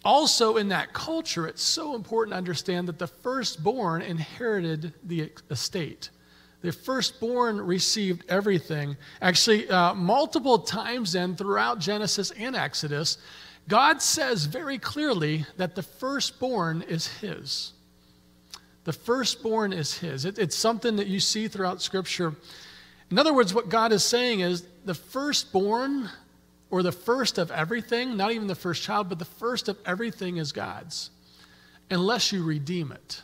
also 0.04 0.58
in 0.58 0.70
that 0.70 0.94
culture, 0.94 1.48
it's 1.48 1.64
so 1.64 1.96
important 1.96 2.34
to 2.34 2.38
understand 2.38 2.88
that 2.88 3.00
the 3.00 3.08
firstborn 3.08 4.02
inherited 4.02 4.94
the 5.04 5.32
estate. 5.50 6.10
The 6.62 6.72
firstborn 6.72 7.60
received 7.62 8.24
everything. 8.30 8.96
Actually, 9.22 9.70
uh, 9.70 9.94
multiple 9.94 10.60
times 10.60 11.12
then 11.12 11.36
throughout 11.36 11.80
Genesis 11.80 12.32
and 12.32 12.56
Exodus, 12.56 13.18
God 13.68 14.02
says 14.02 14.46
very 14.46 14.78
clearly 14.78 15.46
that 15.58 15.76
the 15.76 15.84
firstborn 15.84 16.82
is 16.82 17.08
His. 17.08 17.74
The 18.86 18.94
firstborn 18.94 19.74
is 19.74 19.98
His. 19.98 20.26
It, 20.26 20.40
it's 20.40 20.56
something 20.56 20.96
that 20.98 21.08
you 21.08 21.20
see 21.20 21.48
throughout 21.48 21.82
Scripture 21.82 22.36
In 23.14 23.20
other 23.20 23.32
words, 23.32 23.54
what 23.54 23.70
God 23.70 23.92
is 23.92 24.04
saying 24.04 24.40
is 24.40 24.66
the 24.86 24.96
firstborn 24.96 26.10
or 26.72 26.82
the 26.82 26.92
first 26.92 27.38
of 27.38 27.52
everything, 27.52 28.18
not 28.18 28.32
even 28.32 28.48
the 28.48 28.56
first 28.56 28.82
child, 28.82 29.08
but 29.08 29.20
the 29.20 29.26
first 29.26 29.70
of 29.70 29.78
everything 29.86 30.38
is 30.38 30.52
God's, 30.52 31.12
unless 31.92 32.32
you 32.32 32.44
redeem 32.44 32.92
it. 32.92 33.22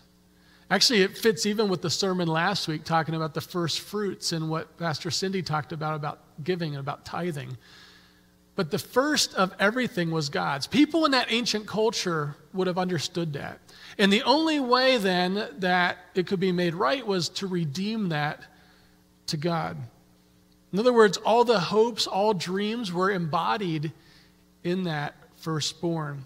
Actually, 0.70 1.02
it 1.02 1.18
fits 1.18 1.48
even 1.48 1.70
with 1.70 1.82
the 1.82 1.90
sermon 1.90 2.28
last 2.28 2.68
week 2.68 2.84
talking 2.84 3.16
about 3.16 3.34
the 3.34 3.42
first 3.42 3.80
fruits 3.80 4.32
and 4.32 4.48
what 4.48 4.78
Pastor 4.78 5.10
Cindy 5.10 5.42
talked 5.42 5.72
about 5.72 5.96
about 5.96 6.20
giving 6.44 6.74
and 6.76 6.80
about 6.80 7.04
tithing. 7.04 7.58
But 8.56 8.70
the 8.70 8.78
first 8.78 9.34
of 9.34 9.56
everything 9.60 10.12
was 10.12 10.30
God's. 10.30 10.68
People 10.68 11.06
in 11.06 11.14
that 11.14 11.32
ancient 11.32 11.66
culture 11.66 12.36
would 12.54 12.68
have 12.68 12.78
understood 12.78 13.34
that. 13.34 13.58
And 13.98 14.14
the 14.14 14.22
only 14.22 14.60
way 14.60 14.98
then 14.98 15.48
that 15.58 15.98
it 16.14 16.28
could 16.28 16.40
be 16.40 16.52
made 16.52 16.76
right 16.76 17.08
was 17.08 17.28
to 17.30 17.48
redeem 17.48 18.10
that 18.10 18.44
to 19.30 19.38
God. 19.38 19.78
In 20.72 20.80
other 20.80 20.94
words, 20.94 21.18
all 21.18 21.44
the 21.44 21.60
hopes, 21.60 22.06
all 22.06 22.34
dreams 22.34 22.94
were 22.94 23.10
embodied 23.10 23.92
in 24.64 24.84
that 24.84 25.16
firstborn. 25.38 26.26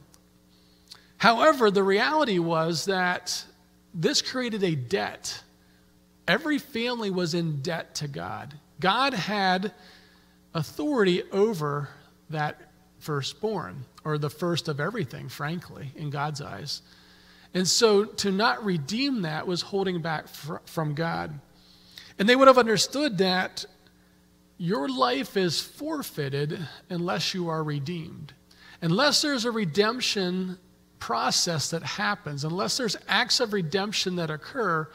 However, 1.17 1.72
the 1.72 1.83
reality 1.83 2.39
was 2.39 2.86
that 2.86 3.45
this 3.93 4.22
created 4.22 4.63
a 4.63 4.75
debt. 4.75 5.41
Every 6.27 6.57
family 6.57 7.10
was 7.10 7.33
in 7.33 7.62
debt 7.62 7.95
to 7.95 8.07
God. 8.07 8.53
God 8.79 9.13
had 9.13 9.72
authority 10.53 11.24
over 11.31 11.89
that 12.29 12.60
firstborn, 13.00 13.86
or 14.03 14.17
the 14.17 14.29
first 14.29 14.67
of 14.67 14.79
everything, 14.79 15.29
frankly, 15.29 15.91
in 15.95 16.10
God's 16.10 16.41
eyes. 16.41 16.81
And 17.53 17.67
so 17.67 18.03
to 18.05 18.31
not 18.31 18.65
redeem 18.65 19.22
that 19.22 19.45
was 19.45 19.62
holding 19.62 20.01
back 20.01 20.27
fr- 20.27 20.55
from 20.65 20.95
God. 20.95 21.39
And 22.20 22.27
they 22.29 22.36
would 22.36 22.48
have 22.48 22.58
understood 22.58 23.17
that 23.20 23.65
your 24.58 24.88
life 24.88 25.36
is 25.36 25.60
forfeited 25.60 26.60
unless 26.89 27.34
you 27.34 27.50
are 27.50 27.63
redeemed. 27.63 28.34
Unless 28.82 29.22
there's 29.22 29.46
a 29.46 29.51
redemption 29.51 30.58
process 31.00 31.70
that 31.72 31.84
happens, 31.84 32.43
unless 32.43 32.77
there's 32.77 32.96
acts 33.08 33.39
of 33.39 33.53
redemption 33.53 34.15
that 34.17 34.29
occur, 34.29 34.88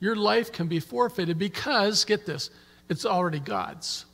your 0.00 0.16
life 0.16 0.52
can 0.52 0.66
be 0.66 0.80
forfeited 0.80 1.38
because, 1.38 2.04
get 2.04 2.26
this, 2.26 2.50
it's 2.88 3.06
already 3.06 3.40
God's. 3.40 4.04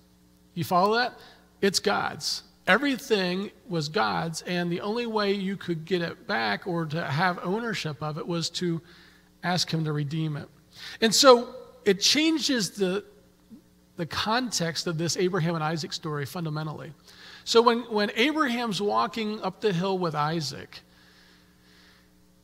You 0.55 0.64
follow 0.64 0.97
that? 0.97 1.19
It's 1.61 1.81
God's. 1.81 2.43
Everything 2.67 3.50
was 3.69 3.88
God's, 3.88 4.43
and 4.43 4.71
the 4.71 4.81
only 4.81 5.07
way 5.07 5.33
you 5.33 5.57
could 5.57 5.85
get 5.85 6.02
it 6.02 6.26
back 6.26 6.67
or 6.67 6.87
to 6.87 7.05
have 7.05 7.38
ownership 7.43 8.02
of 8.02 8.19
it 8.19 8.26
was 8.26 8.50
to 8.50 8.81
ask 9.43 9.69
Him 9.73 9.85
to 9.85 9.93
redeem 9.93 10.37
it. 10.37 10.49
And 11.00 11.12
so 11.12 11.55
it 11.85 12.01
changes 12.01 12.71
the, 12.71 13.05
the 13.97 14.07
context 14.07 14.87
of 14.87 14.99
this 14.99 15.17
Abraham 15.17 15.55
and 15.55 15.65
Isaac 15.65 15.93
story 15.93 16.27
fundamentally. 16.27 16.93
So 17.45 17.63
when, 17.63 17.81
when 17.83 18.11
Abraham's 18.15 18.81
walking 18.81 19.41
up 19.43 19.61
the 19.61 19.73
hill 19.73 19.99
with 19.99 20.15
Isaac, 20.15 20.81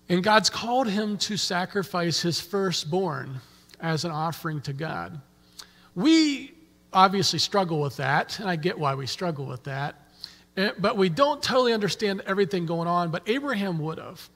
and 0.09 0.23
God's 0.23 0.51
called 0.51 0.89
him 0.89 1.19
to 1.19 1.37
sacrifice 1.37 2.21
his 2.21 2.41
firstborn 2.41 3.41
as 3.81 4.05
an 4.05 4.11
offering 4.11 4.61
to 4.63 4.73
God. 4.73 5.21
We 5.95 6.55
obviously 6.93 7.39
struggle 7.39 7.81
with 7.81 7.97
that, 7.97 8.39
and 8.39 8.49
I 8.49 8.57
get 8.57 8.79
why 8.79 8.95
we 8.95 9.07
struggle 9.07 9.47
with 9.47 9.65
that. 9.65 9.97
Eh, 10.57 10.71
but 10.79 10.97
we 10.97 11.09
don't 11.09 11.43
totally 11.43 11.73
understand 11.73 12.23
everything 12.27 12.67
going 12.67 12.89
on, 12.89 13.11
but 13.11 13.29
Abraham 13.29 13.79
would 13.81 13.99
have. 13.99 14.29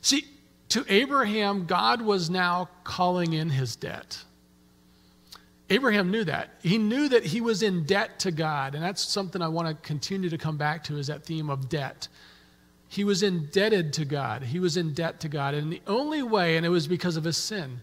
See, 0.00 0.24
to 0.70 0.84
Abraham, 0.88 1.66
God 1.66 2.00
was 2.00 2.30
now 2.30 2.68
calling 2.84 3.32
in 3.32 3.50
his 3.50 3.76
debt. 3.76 4.22
Abraham 5.70 6.10
knew 6.10 6.24
that. 6.24 6.50
He 6.62 6.78
knew 6.78 7.08
that 7.08 7.24
he 7.24 7.40
was 7.40 7.62
in 7.62 7.84
debt 7.84 8.18
to 8.20 8.30
God, 8.30 8.74
and 8.74 8.82
that's 8.82 9.02
something 9.02 9.42
I 9.42 9.48
want 9.48 9.68
to 9.68 9.74
continue 9.86 10.30
to 10.30 10.38
come 10.38 10.56
back 10.56 10.84
to 10.84 10.96
is 10.96 11.08
that 11.08 11.24
theme 11.24 11.50
of 11.50 11.68
debt. 11.68 12.08
He 12.88 13.04
was 13.04 13.22
indebted 13.22 13.92
to 13.94 14.06
God. 14.06 14.42
He 14.42 14.60
was 14.60 14.78
in 14.78 14.94
debt 14.94 15.20
to 15.20 15.28
God. 15.28 15.52
And 15.52 15.70
the 15.70 15.82
only 15.86 16.22
way, 16.22 16.56
and 16.56 16.64
it 16.64 16.70
was 16.70 16.88
because 16.88 17.18
of 17.18 17.24
his 17.24 17.36
sin, 17.36 17.80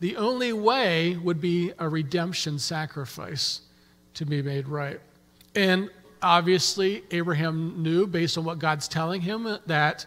the 0.00 0.16
only 0.16 0.52
way 0.52 1.16
would 1.16 1.40
be 1.40 1.72
a 1.78 1.88
redemption 1.88 2.58
sacrifice 2.58 3.60
to 4.14 4.26
be 4.26 4.42
made 4.42 4.66
right. 4.66 5.00
And 5.54 5.90
obviously, 6.20 7.04
Abraham 7.12 7.82
knew, 7.82 8.08
based 8.08 8.36
on 8.36 8.44
what 8.44 8.58
God's 8.58 8.88
telling 8.88 9.20
him, 9.20 9.58
that 9.66 10.06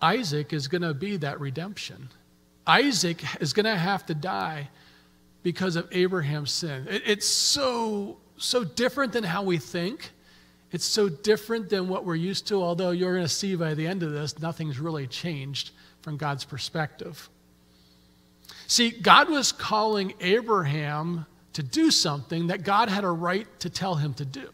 Isaac 0.00 0.54
is 0.54 0.68
going 0.68 0.82
to 0.82 0.94
be 0.94 1.18
that 1.18 1.38
redemption. 1.38 2.08
Isaac 2.66 3.22
is 3.40 3.52
going 3.52 3.64
to 3.64 3.76
have 3.76 4.06
to 4.06 4.14
die 4.14 4.70
because 5.46 5.76
of 5.76 5.86
Abraham's 5.92 6.50
sin. 6.50 6.88
it's 6.90 7.24
so, 7.24 8.16
so 8.36 8.64
different 8.64 9.12
than 9.12 9.22
how 9.22 9.44
we 9.44 9.58
think. 9.58 10.10
It's 10.72 10.84
so 10.84 11.08
different 11.08 11.70
than 11.70 11.86
what 11.86 12.04
we're 12.04 12.16
used 12.16 12.48
to, 12.48 12.60
although 12.60 12.90
you're 12.90 13.12
going 13.12 13.24
to 13.24 13.28
see 13.28 13.54
by 13.54 13.74
the 13.74 13.86
end 13.86 14.02
of 14.02 14.10
this, 14.10 14.40
nothing's 14.40 14.80
really 14.80 15.06
changed 15.06 15.70
from 16.02 16.16
God's 16.16 16.44
perspective. 16.44 17.30
See, 18.66 18.90
God 18.90 19.30
was 19.30 19.52
calling 19.52 20.14
Abraham 20.18 21.26
to 21.52 21.62
do 21.62 21.92
something 21.92 22.48
that 22.48 22.64
God 22.64 22.88
had 22.88 23.04
a 23.04 23.08
right 23.08 23.46
to 23.60 23.70
tell 23.70 23.94
him 23.94 24.14
to 24.14 24.24
do. 24.24 24.48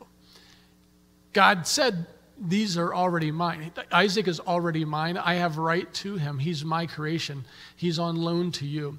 God 1.33 1.67
said, 1.67 2.07
These 2.39 2.77
are 2.77 2.95
already 2.95 3.31
mine. 3.31 3.73
Isaac 3.91 4.29
is 4.29 4.41
already 4.41 4.85
mine. 4.85 5.17
I 5.17 5.37
have 5.37 5.57
right 5.57 5.91
to 5.95 6.19
him. 6.19 6.39
He's 6.39 6.67
my 6.67 6.85
creation, 6.85 7.47
he's 7.77 7.99
on 7.99 8.17
loan 8.17 8.53
to 8.53 8.67
you. 8.67 8.99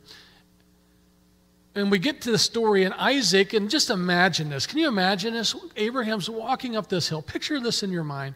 And 1.75 1.89
we 1.89 1.97
get 1.97 2.21
to 2.21 2.31
the 2.31 2.37
story 2.37 2.83
in 2.83 2.93
Isaac, 2.93 3.53
and 3.53 3.69
just 3.69 3.89
imagine 3.89 4.49
this. 4.49 4.67
Can 4.67 4.77
you 4.77 4.87
imagine 4.87 5.33
this? 5.33 5.55
Abraham's 5.75 6.29
walking 6.29 6.75
up 6.75 6.87
this 6.87 7.09
hill. 7.09 7.21
Picture 7.21 7.59
this 7.59 7.81
in 7.81 7.91
your 7.91 8.03
mind. 8.03 8.35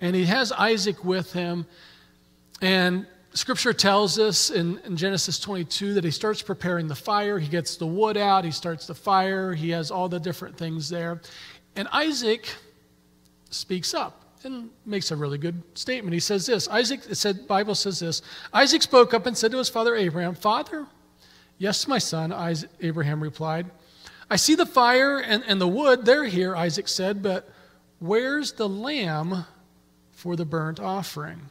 And 0.00 0.14
he 0.14 0.26
has 0.26 0.52
Isaac 0.52 1.02
with 1.02 1.32
him. 1.32 1.66
And 2.60 3.06
scripture 3.32 3.72
tells 3.72 4.18
us 4.18 4.50
in, 4.50 4.78
in, 4.84 4.96
Genesis 4.96 5.38
22 5.40 5.94
that 5.94 6.04
he 6.04 6.10
starts 6.10 6.42
preparing 6.42 6.86
the 6.86 6.94
fire. 6.94 7.38
He 7.38 7.48
gets 7.48 7.76
the 7.76 7.86
wood 7.86 8.16
out, 8.16 8.44
he 8.44 8.50
starts 8.50 8.86
the 8.86 8.94
fire, 8.94 9.52
he 9.54 9.70
has 9.70 9.90
all 9.90 10.08
the 10.08 10.20
different 10.20 10.56
things 10.56 10.88
there. 10.88 11.20
And 11.76 11.88
Isaac 11.90 12.48
speaks 13.50 13.94
up 13.94 14.24
and 14.44 14.70
makes 14.84 15.10
a 15.10 15.16
really 15.16 15.38
good 15.38 15.60
statement. 15.76 16.12
He 16.12 16.20
says 16.20 16.46
this 16.46 16.68
Isaac, 16.68 17.00
said, 17.12 17.48
Bible 17.48 17.74
says 17.74 17.98
this 17.98 18.22
Isaac 18.52 18.82
spoke 18.82 19.14
up 19.14 19.26
and 19.26 19.36
said 19.36 19.50
to 19.52 19.58
his 19.58 19.68
father 19.68 19.96
Abraham, 19.96 20.34
Father, 20.34 20.86
Yes, 21.58 21.86
my 21.86 21.98
son, 21.98 22.32
Abraham 22.80 23.22
replied. 23.22 23.70
I 24.30 24.36
see 24.36 24.54
the 24.54 24.66
fire 24.66 25.18
and, 25.18 25.44
and 25.46 25.60
the 25.60 25.68
wood, 25.68 26.04
they're 26.04 26.24
here, 26.24 26.56
Isaac 26.56 26.88
said, 26.88 27.22
but 27.22 27.48
where's 27.98 28.52
the 28.52 28.68
lamb 28.68 29.44
for 30.12 30.36
the 30.36 30.44
burnt 30.44 30.80
offering? 30.80 31.42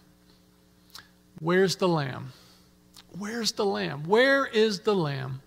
Where's 1.40 1.76
the 1.76 1.88
lamb? 1.88 2.34
Where's 3.18 3.52
the 3.52 3.66
lamb? 3.66 4.06
Where 4.06 4.46
is 4.46 4.82
the 4.82 4.96
lamb? 4.96 5.42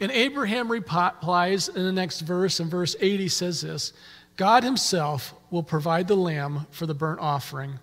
And 0.00 0.12
Abraham 0.12 0.70
replies 0.70 1.68
in 1.68 1.82
the 1.82 1.92
next 1.92 2.20
verse, 2.20 2.60
in 2.60 2.68
verse 2.68 2.96
80 3.00 3.28
says 3.28 3.60
this 3.60 3.92
God 4.36 4.62
himself 4.62 5.34
will 5.50 5.62
provide 5.62 6.08
the 6.08 6.16
lamb 6.16 6.66
for 6.70 6.86
the 6.86 6.94
burnt 6.94 7.20
offering, 7.20 7.78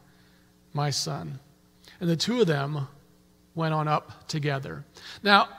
my 0.74 0.90
son. 0.90 1.40
And 2.00 2.10
the 2.10 2.16
two 2.16 2.42
of 2.42 2.48
them 2.48 2.88
went 3.54 3.74
on 3.74 3.88
up 3.88 4.28
together. 4.28 4.86
Now, 5.24 5.50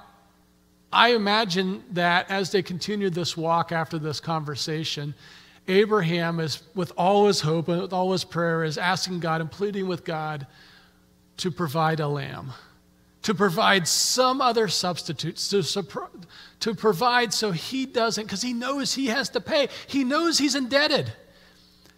I 0.93 1.15
imagine 1.15 1.83
that 1.93 2.31
as 2.31 2.53
they 2.53 2.63
continued 2.63 3.15
this 3.15 3.37
walk 3.37 3.73
after 3.73 3.99
this 3.99 4.21
conversation, 4.21 5.15
Abraham 5.69 6.41
is, 6.41 6.63
with 6.75 6.93
all 6.97 7.27
his 7.27 7.41
hope 7.41 7.69
and 7.69 7.83
with 7.83 7.93
all 7.93 8.13
his 8.13 8.25
prayer, 8.25 8.65
is 8.65 8.79
asking 8.79 9.21
God 9.21 9.41
and 9.41 9.51
pleading 9.51 9.89
with 9.89 10.05
God 10.05 10.47
to 11.39 11.51
provide 11.51 12.01
a 12.01 12.09
lamb, 12.09 12.53
to 13.23 13.35
provide 13.35 13.89
some 13.89 14.41
other 14.41 14.69
substitutes, 14.69 15.49
to, 15.49 15.63
to 16.61 16.75
provide 16.75 17.35
so 17.35 17.51
he 17.51 17.85
doesn't, 17.85 18.25
because 18.25 18.43
he 18.43 18.53
knows 18.53 18.95
he 18.95 19.07
has 19.07 19.29
to 19.31 19.41
pay. 19.41 19.69
He 19.89 20.05
knows 20.05 20.39
he's 20.39 20.55
indebted 20.55 21.13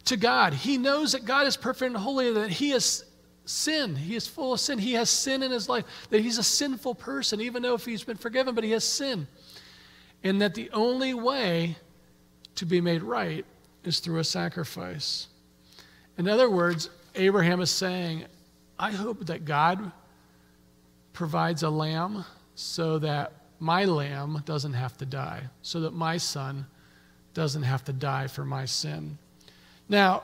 to 0.07 0.16
God. 0.16 0.54
He 0.54 0.78
knows 0.78 1.12
that 1.12 1.26
God 1.26 1.47
is 1.47 1.57
perfect 1.57 1.88
and 1.88 1.97
holy, 1.97 2.33
that 2.33 2.50
he 2.50 2.73
is 2.73 3.04
sin. 3.48 3.96
He 3.96 4.14
is 4.14 4.26
full 4.26 4.52
of 4.52 4.60
sin. 4.60 4.78
He 4.78 4.92
has 4.92 5.10
sin 5.10 5.42
in 5.42 5.50
his 5.50 5.68
life, 5.68 5.84
that 6.10 6.20
he's 6.20 6.38
a 6.38 6.42
sinful 6.42 6.94
person, 6.94 7.40
even 7.40 7.62
though 7.62 7.74
if 7.74 7.84
he's 7.84 8.04
been 8.04 8.16
forgiven, 8.16 8.54
but 8.54 8.64
he 8.64 8.72
has 8.72 8.84
sin. 8.84 9.26
And 10.22 10.40
that 10.42 10.54
the 10.54 10.70
only 10.72 11.14
way 11.14 11.76
to 12.56 12.66
be 12.66 12.80
made 12.80 13.02
right 13.02 13.44
is 13.84 14.00
through 14.00 14.18
a 14.18 14.24
sacrifice. 14.24 15.28
In 16.16 16.28
other 16.28 16.50
words, 16.50 16.90
Abraham 17.14 17.60
is 17.60 17.70
saying, 17.70 18.24
I 18.78 18.90
hope 18.90 19.26
that 19.26 19.44
God 19.44 19.92
provides 21.12 21.62
a 21.62 21.70
lamb 21.70 22.24
so 22.54 22.98
that 22.98 23.32
my 23.60 23.84
lamb 23.84 24.42
doesn't 24.44 24.74
have 24.74 24.96
to 24.98 25.06
die, 25.06 25.42
so 25.62 25.80
that 25.80 25.92
my 25.92 26.16
son 26.16 26.66
doesn't 27.34 27.62
have 27.62 27.84
to 27.84 27.92
die 27.92 28.26
for 28.26 28.44
my 28.44 28.64
sin. 28.64 29.18
Now, 29.88 30.22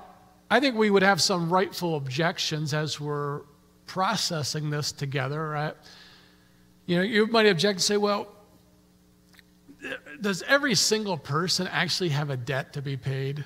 I 0.51 0.61
think 0.61 0.77
we 0.77 0.91
would 0.91 1.03
have 1.03 1.21
some 1.21 1.51
rightful 1.51 1.97
objections 1.97 2.75
as 2.75 3.01
we're 3.01 3.43
processing 3.87 4.71
this 4.71 4.93
together, 4.93 5.49
right? 5.49 5.75
You 6.87 6.97
know, 6.97 7.03
you 7.03 7.27
might 7.27 7.47
object 7.47 7.77
and 7.77 7.83
say, 7.83 7.97
well, 7.97 8.29
does 10.21 10.43
every 10.43 10.75
single 10.75 11.17
person 11.17 11.67
actually 11.69 12.11
have 12.11 12.31
a 12.31 12.37
debt 12.37 12.73
to 12.75 12.83
be 12.83 12.97
paid? 12.97 13.45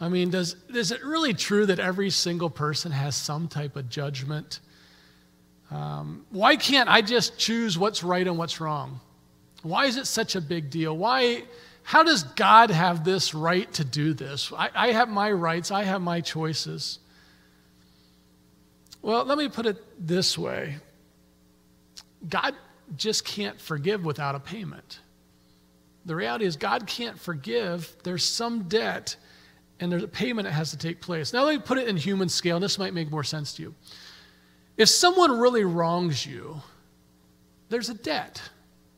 I 0.00 0.08
mean, 0.08 0.30
does, 0.30 0.56
is 0.68 0.92
it 0.92 1.04
really 1.04 1.34
true 1.34 1.66
that 1.66 1.80
every 1.80 2.10
single 2.10 2.50
person 2.50 2.92
has 2.92 3.16
some 3.16 3.48
type 3.48 3.76
of 3.76 3.88
judgment? 3.88 4.60
Um, 5.70 6.24
why 6.30 6.56
can't 6.56 6.88
I 6.88 7.02
just 7.02 7.36
choose 7.36 7.76
what's 7.76 8.02
right 8.02 8.26
and 8.26 8.38
what's 8.38 8.60
wrong? 8.60 9.00
Why 9.62 9.86
is 9.86 9.96
it 9.96 10.06
such 10.06 10.36
a 10.36 10.40
big 10.40 10.70
deal? 10.70 10.96
Why, 10.96 11.42
how 11.88 12.02
does 12.02 12.22
God 12.22 12.70
have 12.70 13.02
this 13.02 13.32
right 13.32 13.72
to 13.72 13.82
do 13.82 14.12
this? 14.12 14.52
I, 14.54 14.68
I 14.74 14.92
have 14.92 15.08
my 15.08 15.32
rights, 15.32 15.70
I 15.70 15.84
have 15.84 16.02
my 16.02 16.20
choices. 16.20 16.98
Well, 19.00 19.24
let 19.24 19.38
me 19.38 19.48
put 19.48 19.64
it 19.64 19.82
this 19.98 20.36
way 20.36 20.76
God 22.28 22.54
just 22.94 23.24
can't 23.24 23.58
forgive 23.58 24.04
without 24.04 24.34
a 24.34 24.38
payment. 24.38 25.00
The 26.04 26.14
reality 26.14 26.44
is, 26.44 26.56
God 26.56 26.86
can't 26.86 27.18
forgive. 27.18 27.90
There's 28.04 28.22
some 28.22 28.64
debt, 28.64 29.16
and 29.80 29.90
there's 29.90 30.02
a 30.02 30.08
payment 30.08 30.44
that 30.44 30.52
has 30.52 30.72
to 30.72 30.76
take 30.76 31.00
place. 31.00 31.32
Now, 31.32 31.44
let 31.44 31.54
me 31.54 31.62
put 31.62 31.78
it 31.78 31.88
in 31.88 31.96
human 31.96 32.28
scale, 32.28 32.56
and 32.56 32.62
this 32.62 32.78
might 32.78 32.92
make 32.92 33.10
more 33.10 33.24
sense 33.24 33.54
to 33.54 33.62
you. 33.62 33.74
If 34.76 34.90
someone 34.90 35.38
really 35.38 35.64
wrongs 35.64 36.26
you, 36.26 36.60
there's 37.70 37.88
a 37.88 37.94
debt 37.94 38.42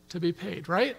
to 0.08 0.18
be 0.18 0.32
paid, 0.32 0.68
right? 0.68 0.96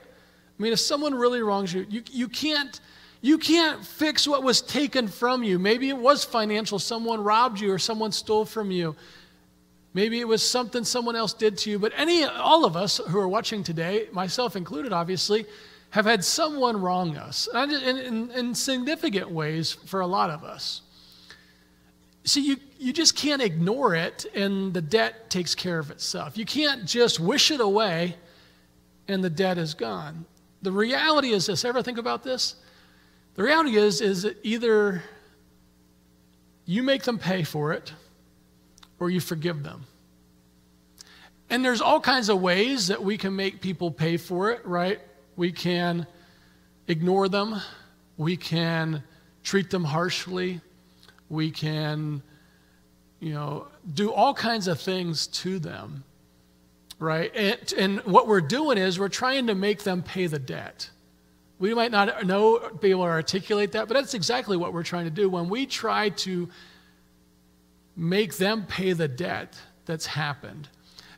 I 0.61 0.63
mean, 0.63 0.73
if 0.73 0.79
someone 0.79 1.15
really 1.15 1.41
wrongs 1.41 1.73
you, 1.73 1.87
you, 1.89 2.03
you 2.11 2.27
can't. 2.27 2.79
You 3.23 3.37
can't 3.37 3.85
fix 3.85 4.27
what 4.27 4.41
was 4.41 4.63
taken 4.63 5.07
from 5.07 5.43
you. 5.43 5.59
Maybe 5.59 5.89
it 5.89 5.97
was 5.97 6.23
financial, 6.23 6.79
someone 6.79 7.23
robbed 7.23 7.59
you 7.59 7.71
or 7.71 7.77
someone 7.77 8.11
stole 8.11 8.45
from 8.45 8.71
you. 8.71 8.95
Maybe 9.93 10.19
it 10.19 10.27
was 10.27 10.47
something 10.47 10.83
someone 10.83 11.15
else 11.15 11.31
did 11.31 11.55
to 11.59 11.69
you, 11.69 11.77
but 11.77 11.93
any 11.95 12.23
all 12.23 12.65
of 12.65 12.75
us 12.75 12.97
who 12.97 13.19
are 13.19 13.27
watching 13.27 13.63
today, 13.63 14.07
myself 14.11 14.55
included 14.55 14.91
obviously, 14.91 15.45
have 15.91 16.05
had 16.05 16.25
someone 16.25 16.81
wrong 16.81 17.15
us 17.15 17.47
in, 17.53 17.69
in, 17.71 18.31
in 18.31 18.55
significant 18.55 19.29
ways 19.29 19.71
for 19.71 20.01
a 20.01 20.07
lot 20.07 20.31
of 20.31 20.43
us. 20.43 20.81
See, 22.23 22.41
you, 22.41 22.57
you 22.79 22.91
just 22.91 23.15
can't 23.15 23.41
ignore 23.41 23.93
it 23.93 24.25
and 24.33 24.73
the 24.73 24.81
debt 24.81 25.29
takes 25.29 25.53
care 25.53 25.77
of 25.77 25.91
itself. 25.91 26.39
You 26.39 26.45
can't 26.45 26.85
just 26.85 27.19
wish 27.19 27.51
it 27.51 27.61
away 27.61 28.15
and 29.07 29.23
the 29.23 29.29
debt 29.29 29.57
is 29.57 29.73
gone. 29.73 30.25
The 30.61 30.71
reality 30.71 31.31
is 31.31 31.47
this 31.47 31.65
ever 31.65 31.81
think 31.81 31.97
about 31.97 32.23
this? 32.23 32.55
The 33.35 33.43
reality 33.43 33.77
is, 33.77 34.01
is 34.01 34.23
that 34.23 34.37
either 34.43 35.03
you 36.65 36.83
make 36.83 37.03
them 37.03 37.17
pay 37.17 37.43
for 37.43 37.73
it 37.73 37.93
or 38.99 39.09
you 39.09 39.19
forgive 39.19 39.63
them. 39.63 39.85
And 41.49 41.65
there's 41.65 41.81
all 41.81 41.99
kinds 41.99 42.29
of 42.29 42.41
ways 42.41 42.87
that 42.87 43.03
we 43.03 43.17
can 43.17 43.35
make 43.35 43.59
people 43.59 43.91
pay 43.91 44.17
for 44.17 44.51
it, 44.51 44.65
right? 44.65 44.99
We 45.35 45.51
can 45.51 46.07
ignore 46.87 47.27
them. 47.27 47.59
We 48.17 48.37
can 48.37 49.03
treat 49.43 49.69
them 49.69 49.83
harshly. 49.83 50.61
We 51.29 51.51
can, 51.51 52.21
you 53.19 53.33
know, 53.33 53.67
do 53.93 54.13
all 54.13 54.33
kinds 54.33 54.67
of 54.67 54.79
things 54.79 55.27
to 55.27 55.59
them, 55.59 56.03
right? 57.01 57.35
And, 57.35 57.73
and 57.77 57.99
what 58.01 58.27
we're 58.27 58.41
doing 58.41 58.77
is 58.77 58.99
we're 58.99 59.09
trying 59.09 59.47
to 59.47 59.55
make 59.55 59.83
them 59.83 60.03
pay 60.03 60.27
the 60.27 60.37
debt. 60.37 60.89
We 61.57 61.73
might 61.73 61.91
not 61.91 62.25
know, 62.27 62.69
be 62.79 62.91
able 62.91 63.05
to 63.05 63.09
articulate 63.09 63.71
that, 63.71 63.87
but 63.87 63.95
that's 63.95 64.13
exactly 64.13 64.55
what 64.55 64.71
we're 64.71 64.83
trying 64.83 65.05
to 65.05 65.11
do. 65.11 65.27
When 65.27 65.49
we 65.49 65.65
try 65.65 66.09
to 66.09 66.47
make 67.95 68.37
them 68.37 68.65
pay 68.67 68.93
the 68.93 69.07
debt 69.07 69.57
that's 69.85 70.05
happened, 70.05 70.69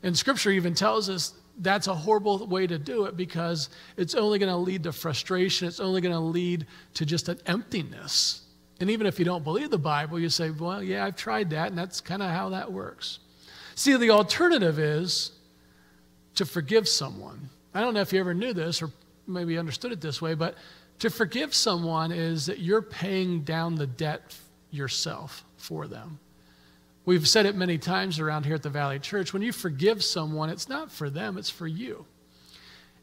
and 0.01 0.17
Scripture 0.17 0.51
even 0.51 0.73
tells 0.73 1.09
us 1.09 1.33
that's 1.59 1.87
a 1.87 1.93
horrible 1.93 2.47
way 2.47 2.65
to 2.65 2.79
do 2.79 3.05
it 3.05 3.17
because 3.17 3.69
it's 3.97 4.15
only 4.15 4.39
going 4.39 4.51
to 4.51 4.57
lead 4.57 4.83
to 4.83 4.93
frustration. 4.93 5.67
It's 5.67 5.81
only 5.81 5.99
going 5.99 6.15
to 6.15 6.19
lead 6.19 6.65
to 6.95 7.05
just 7.05 7.27
an 7.27 7.39
emptiness. 7.45 8.41
And 8.79 8.89
even 8.89 9.05
if 9.05 9.19
you 9.19 9.25
don't 9.25 9.43
believe 9.43 9.69
the 9.69 9.77
Bible, 9.77 10.17
you 10.17 10.29
say, 10.29 10.49
well, 10.49 10.81
yeah, 10.81 11.05
I've 11.05 11.15
tried 11.15 11.49
that, 11.51 11.67
and 11.67 11.77
that's 11.77 11.99
kind 12.01 12.21
of 12.21 12.31
how 12.31 12.49
that 12.49 12.71
works. 12.71 13.19
See, 13.75 13.95
the 13.97 14.11
alternative 14.11 14.79
is 14.79 15.31
to 16.35 16.45
forgive 16.45 16.87
someone. 16.87 17.49
I 17.73 17.81
don't 17.81 17.93
know 17.93 18.01
if 18.01 18.13
you 18.13 18.19
ever 18.19 18.33
knew 18.33 18.53
this 18.53 18.81
or 18.81 18.89
maybe 19.27 19.57
understood 19.57 19.91
it 19.91 20.01
this 20.01 20.21
way, 20.21 20.33
but 20.33 20.55
to 20.99 21.09
forgive 21.09 21.53
someone 21.53 22.11
is 22.11 22.45
that 22.45 22.59
you're 22.59 22.81
paying 22.81 23.41
down 23.41 23.75
the 23.75 23.87
debt 23.87 24.35
yourself 24.71 25.43
for 25.57 25.87
them. 25.87 26.19
We've 27.05 27.27
said 27.27 27.45
it 27.45 27.55
many 27.55 27.77
times 27.77 28.19
around 28.19 28.45
here 28.45 28.55
at 28.55 28.63
the 28.63 28.69
Valley 28.69 28.99
Church. 28.99 29.33
When 29.33 29.41
you 29.41 29.51
forgive 29.51 30.03
someone, 30.03 30.49
it's 30.49 30.69
not 30.69 30.91
for 30.91 31.09
them, 31.09 31.37
it's 31.37 31.49
for 31.49 31.67
you. 31.67 32.05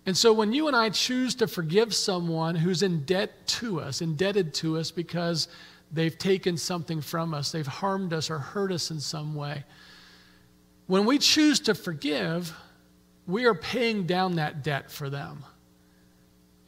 And 0.07 0.17
so 0.17 0.33
when 0.33 0.53
you 0.53 0.67
and 0.67 0.75
I 0.75 0.89
choose 0.89 1.35
to 1.37 1.47
forgive 1.47 1.95
someone 1.95 2.55
who's 2.55 2.83
in 2.83 3.05
debt 3.05 3.47
to 3.47 3.81
us, 3.81 4.01
indebted 4.01 4.55
to 4.55 4.79
us 4.79 4.91
because 4.91 5.49
they've 5.93 6.17
taken 6.17 6.57
something 6.57 7.03
from 7.03 7.35
us, 7.35 7.53
they've 7.53 7.67
harmed 7.67 8.15
us 8.15 8.31
or 8.31 8.39
hurt 8.39 8.73
us 8.73 8.91
in 8.91 9.01
some 9.01 9.35
way, 9.35 9.65
when 10.87 11.05
we 11.05 11.19
choose 11.19 11.61
to 11.61 11.75
forgive, 11.75 12.53
we 13.27 13.45
are 13.47 13.55
paying 13.55 14.07
down 14.07 14.37
that 14.37 14.63
debt 14.63 14.91
for 14.91 15.11
them. 15.11 15.45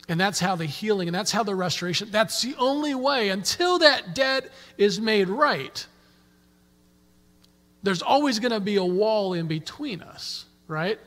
And 0.08 0.20
that's 0.20 0.40
how 0.40 0.56
the 0.56 0.66
healing 0.66 1.08
and 1.08 1.14
that's 1.14 1.32
how 1.32 1.42
the 1.42 1.54
restoration, 1.54 2.10
that's 2.10 2.42
the 2.42 2.54
only 2.58 2.94
way 2.94 3.28
until 3.30 3.78
that 3.78 4.14
debt 4.14 4.50
is 4.76 5.00
made 5.00 5.28
right 5.28 5.86
there's 7.82 8.02
always 8.02 8.38
going 8.38 8.52
to 8.52 8.60
be 8.60 8.76
a 8.76 8.84
wall 8.84 9.32
in 9.34 9.46
between 9.46 10.02
us, 10.02 10.46
right? 10.68 10.98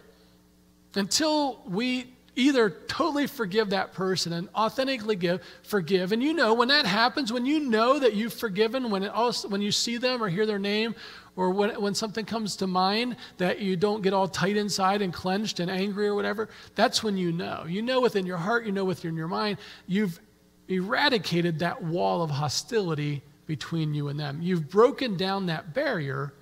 Until 0.93 1.61
we 1.67 2.13
either 2.35 2.69
totally 2.69 3.27
forgive 3.27 3.69
that 3.69 3.93
person 3.93 4.33
and 4.33 4.49
authentically 4.55 5.15
give, 5.15 5.41
forgive. 5.63 6.11
And 6.11 6.21
you 6.21 6.33
know, 6.33 6.53
when 6.53 6.67
that 6.67 6.85
happens, 6.85 7.31
when 7.31 7.45
you 7.45 7.59
know 7.59 7.99
that 7.99 8.13
you've 8.13 8.33
forgiven, 8.33 8.89
when, 8.89 9.03
it 9.03 9.11
also, 9.11 9.47
when 9.47 9.61
you 9.61 9.71
see 9.71 9.97
them 9.97 10.21
or 10.21 10.27
hear 10.27 10.45
their 10.45 10.59
name, 10.59 10.95
or 11.37 11.49
when, 11.51 11.81
when 11.81 11.93
something 11.93 12.25
comes 12.25 12.55
to 12.57 12.67
mind 12.67 13.17
that 13.37 13.59
you 13.59 13.75
don't 13.75 14.01
get 14.01 14.13
all 14.13 14.27
tight 14.27 14.57
inside 14.57 15.01
and 15.01 15.13
clenched 15.13 15.59
and 15.59 15.69
angry 15.69 16.07
or 16.07 16.15
whatever, 16.15 16.49
that's 16.75 17.03
when 17.03 17.17
you 17.17 17.31
know. 17.31 17.65
You 17.67 17.81
know 17.81 18.01
within 18.01 18.25
your 18.25 18.37
heart, 18.37 18.65
you 18.65 18.71
know 18.71 18.85
within 18.85 19.15
your 19.15 19.27
mind, 19.27 19.57
you've 19.87 20.19
eradicated 20.67 21.59
that 21.59 21.83
wall 21.83 22.23
of 22.23 22.29
hostility 22.29 23.21
between 23.47 23.93
you 23.93 24.07
and 24.07 24.19
them. 24.19 24.41
You've 24.41 24.69
broken 24.69 25.17
down 25.17 25.45
that 25.47 25.73
barrier 25.73 26.33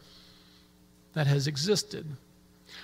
that 1.13 1.27
has 1.27 1.47
existed. 1.47 2.05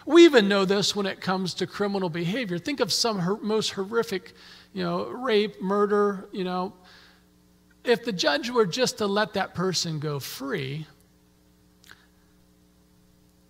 We 0.09 0.25
even 0.25 0.47
know 0.47 0.65
this 0.65 0.95
when 0.95 1.05
it 1.05 1.21
comes 1.21 1.53
to 1.53 1.67
criminal 1.67 2.09
behavior. 2.09 2.57
Think 2.57 2.79
of 2.79 2.91
some 2.91 3.19
her- 3.19 3.37
most 3.37 3.69
horrific, 3.69 4.33
you 4.73 4.81
know, 4.81 5.05
rape, 5.05 5.61
murder, 5.61 6.27
you 6.31 6.43
know. 6.43 6.73
If 7.83 8.05
the 8.05 8.11
judge 8.11 8.49
were 8.49 8.65
just 8.65 8.97
to 8.97 9.05
let 9.05 9.33
that 9.33 9.53
person 9.53 9.99
go 9.99 10.17
free, 10.17 10.87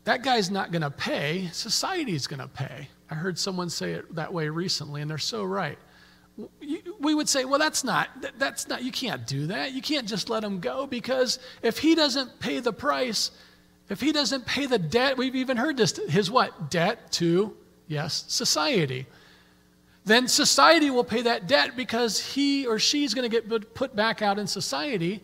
that 0.03 0.21
guy's 0.21 0.51
not 0.51 0.73
going 0.73 0.81
to 0.81 0.91
pay, 0.91 1.47
society's 1.53 2.27
going 2.27 2.41
to 2.41 2.49
pay. 2.49 2.89
I 3.09 3.15
heard 3.15 3.39
someone 3.39 3.69
say 3.69 3.93
it 3.93 4.13
that 4.15 4.33
way 4.33 4.49
recently, 4.49 5.01
and 5.01 5.09
they're 5.09 5.17
so 5.17 5.45
right. 5.45 5.79
We 6.99 7.15
would 7.15 7.29
say, 7.29 7.45
well, 7.45 7.59
that's 7.59 7.85
not, 7.85 8.09
that's 8.37 8.67
not, 8.67 8.83
you 8.83 8.91
can't 8.91 9.25
do 9.25 9.47
that. 9.47 9.71
You 9.71 9.81
can't 9.81 10.05
just 10.05 10.29
let 10.29 10.43
him 10.43 10.59
go 10.59 10.87
because 10.87 11.39
if 11.61 11.77
he 11.77 11.95
doesn't 11.95 12.37
pay 12.41 12.59
the 12.59 12.73
price, 12.73 13.31
if 13.89 13.99
he 13.99 14.11
doesn't 14.11 14.45
pay 14.45 14.67
the 14.67 14.77
debt, 14.77 15.17
we've 15.17 15.35
even 15.35 15.57
heard 15.57 15.75
this, 15.75 15.97
his 16.09 16.29
what? 16.29 16.69
Debt 16.69 17.11
to, 17.13 17.55
yes, 17.87 18.25
society. 18.27 19.07
Then 20.05 20.27
society 20.27 20.89
will 20.89 21.03
pay 21.03 21.23
that 21.23 21.47
debt 21.47 21.75
because 21.75 22.19
he 22.19 22.65
or 22.65 22.79
she's 22.79 23.13
going 23.13 23.29
to 23.29 23.41
get 23.41 23.73
put 23.73 23.95
back 23.95 24.21
out 24.21 24.39
in 24.39 24.47
society, 24.47 25.21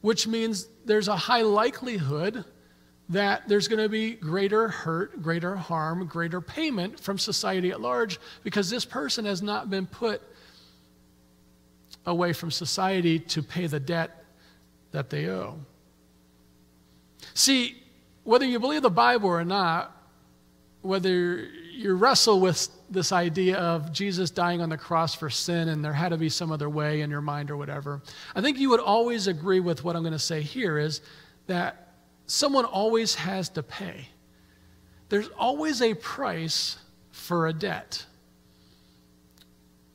which 0.00 0.26
means 0.26 0.66
there's 0.84 1.08
a 1.08 1.16
high 1.16 1.42
likelihood 1.42 2.44
that 3.08 3.48
there's 3.48 3.68
going 3.68 3.82
to 3.82 3.88
be 3.88 4.14
greater 4.14 4.68
hurt, 4.68 5.22
greater 5.22 5.54
harm, 5.54 6.06
greater 6.06 6.40
payment 6.40 6.98
from 6.98 7.18
society 7.18 7.70
at 7.70 7.80
large 7.80 8.18
because 8.42 8.68
this 8.68 8.84
person 8.84 9.24
has 9.24 9.42
not 9.42 9.70
been 9.70 9.86
put 9.86 10.20
away 12.04 12.32
from 12.32 12.50
society 12.50 13.18
to 13.18 13.42
pay 13.42 13.66
the 13.66 13.78
debt 13.78 14.24
that 14.90 15.10
they 15.10 15.28
owe. 15.28 15.58
See, 17.34 17.82
whether 18.24 18.44
you 18.44 18.58
believe 18.58 18.82
the 18.82 18.90
Bible 18.90 19.28
or 19.28 19.44
not, 19.44 19.92
whether 20.82 21.48
you 21.72 21.94
wrestle 21.94 22.40
with 22.40 22.68
this 22.88 23.12
idea 23.12 23.56
of 23.56 23.92
Jesus 23.92 24.30
dying 24.30 24.60
on 24.60 24.68
the 24.68 24.76
cross 24.76 25.14
for 25.14 25.28
sin 25.28 25.68
and 25.68 25.84
there 25.84 25.92
had 25.92 26.10
to 26.10 26.16
be 26.16 26.28
some 26.28 26.52
other 26.52 26.70
way 26.70 27.00
in 27.00 27.10
your 27.10 27.20
mind 27.20 27.50
or 27.50 27.56
whatever, 27.56 28.02
I 28.34 28.40
think 28.40 28.58
you 28.58 28.70
would 28.70 28.80
always 28.80 29.26
agree 29.26 29.60
with 29.60 29.84
what 29.84 29.96
I'm 29.96 30.02
going 30.02 30.12
to 30.12 30.18
say 30.18 30.42
here 30.42 30.78
is 30.78 31.00
that 31.46 31.92
someone 32.26 32.64
always 32.64 33.14
has 33.14 33.48
to 33.50 33.62
pay. 33.62 34.08
There's 35.08 35.28
always 35.38 35.82
a 35.82 35.94
price 35.94 36.78
for 37.10 37.48
a 37.48 37.52
debt. 37.52 38.04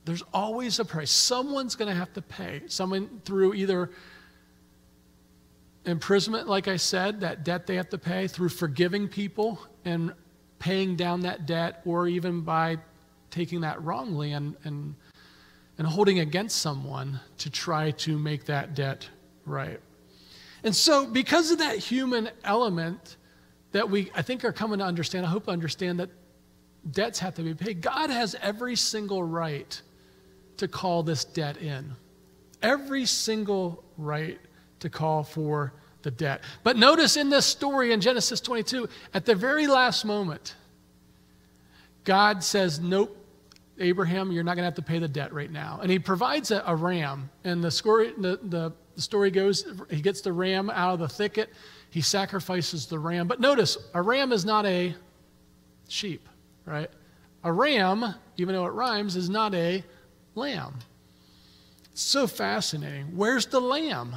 There's 0.04 0.22
always 0.34 0.78
a 0.78 0.84
price. 0.84 1.10
Someone's 1.10 1.76
going 1.76 1.90
to 1.90 1.96
have 1.96 2.12
to 2.14 2.22
pay. 2.22 2.62
Someone 2.66 3.20
through 3.24 3.54
either 3.54 3.90
imprisonment, 5.84 6.48
like 6.48 6.68
I 6.68 6.76
said, 6.76 7.20
that 7.20 7.44
debt 7.44 7.66
they 7.66 7.76
have 7.76 7.88
to 7.90 7.98
pay 7.98 8.28
through 8.28 8.50
forgiving 8.50 9.08
people 9.08 9.58
and 9.84 10.12
paying 10.58 10.94
down 10.94 11.20
that 11.22 11.46
debt, 11.46 11.82
or 11.84 12.06
even 12.06 12.42
by 12.42 12.78
taking 13.30 13.62
that 13.62 13.82
wrongly 13.82 14.32
and, 14.32 14.54
and, 14.62 14.94
and 15.78 15.86
holding 15.86 16.20
against 16.20 16.58
someone 16.58 17.18
to 17.38 17.50
try 17.50 17.90
to 17.90 18.16
make 18.16 18.44
that 18.44 18.74
debt 18.74 19.08
right. 19.44 19.80
And 20.62 20.74
so, 20.74 21.06
because 21.06 21.50
of 21.50 21.58
that 21.58 21.78
human 21.78 22.30
element 22.44 23.16
that 23.72 23.90
we, 23.90 24.12
I 24.14 24.22
think, 24.22 24.44
are 24.44 24.52
coming 24.52 24.78
to 24.78 24.84
understand, 24.84 25.26
I 25.26 25.30
hope 25.30 25.48
understand 25.48 25.98
that 25.98 26.10
debts 26.92 27.18
have 27.18 27.34
to 27.34 27.42
be 27.42 27.54
paid. 27.54 27.80
God 27.80 28.10
has 28.10 28.36
every 28.40 28.76
single 28.76 29.24
right 29.24 29.80
to 30.58 30.68
call 30.68 31.02
this 31.02 31.24
debt 31.24 31.56
in. 31.56 31.92
Every 32.62 33.06
single 33.06 33.82
right 33.96 34.38
to 34.82 34.90
call 34.90 35.22
for 35.22 35.72
the 36.02 36.10
debt. 36.10 36.42
But 36.62 36.76
notice 36.76 37.16
in 37.16 37.30
this 37.30 37.46
story 37.46 37.92
in 37.92 38.00
Genesis 38.00 38.40
22, 38.40 38.88
at 39.14 39.24
the 39.24 39.34
very 39.34 39.66
last 39.66 40.04
moment, 40.04 40.54
God 42.04 42.42
says, 42.42 42.80
Nope, 42.80 43.16
Abraham, 43.78 44.32
you're 44.32 44.44
not 44.44 44.56
going 44.56 44.62
to 44.62 44.66
have 44.66 44.74
to 44.74 44.82
pay 44.82 44.98
the 44.98 45.08
debt 45.08 45.32
right 45.32 45.50
now. 45.50 45.78
And 45.82 45.90
he 45.90 45.98
provides 45.98 46.50
a, 46.50 46.62
a 46.66 46.74
ram. 46.74 47.30
And 47.44 47.62
the 47.62 47.70
story, 47.70 48.12
the, 48.18 48.38
the, 48.42 48.72
story 48.96 49.30
goes, 49.30 49.64
he 49.90 50.02
gets 50.02 50.20
the 50.20 50.32
ram 50.32 50.68
out 50.68 50.94
of 50.94 50.98
the 50.98 51.08
thicket, 51.08 51.50
he 51.90 52.00
sacrifices 52.00 52.86
the 52.86 52.98
ram. 52.98 53.26
But 53.26 53.40
notice, 53.40 53.78
a 53.94 54.02
ram 54.02 54.32
is 54.32 54.44
not 54.44 54.66
a 54.66 54.94
sheep, 55.88 56.28
right? 56.66 56.90
A 57.44 57.52
ram, 57.52 58.14
even 58.36 58.54
though 58.54 58.66
it 58.66 58.70
rhymes, 58.70 59.16
is 59.16 59.30
not 59.30 59.54
a 59.54 59.82
lamb. 60.34 60.74
It's 61.90 62.02
so 62.02 62.26
fascinating. 62.26 63.16
Where's 63.16 63.46
the 63.46 63.60
lamb? 63.60 64.16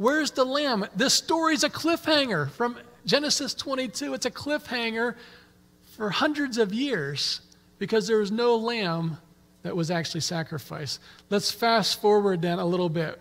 Where's 0.00 0.30
the 0.30 0.46
lamb? 0.46 0.86
This 0.96 1.12
story's 1.12 1.62
a 1.62 1.68
cliffhanger 1.68 2.50
from 2.52 2.78
Genesis 3.04 3.52
22. 3.52 4.14
It's 4.14 4.24
a 4.24 4.30
cliffhanger 4.30 5.14
for 5.94 6.08
hundreds 6.08 6.56
of 6.56 6.72
years 6.72 7.42
because 7.78 8.08
there 8.08 8.16
was 8.16 8.30
no 8.30 8.56
lamb 8.56 9.18
that 9.62 9.76
was 9.76 9.90
actually 9.90 10.22
sacrificed. 10.22 11.00
Let's 11.28 11.52
fast 11.52 12.00
forward 12.00 12.40
then 12.40 12.58
a 12.58 12.64
little 12.64 12.88
bit. 12.88 13.20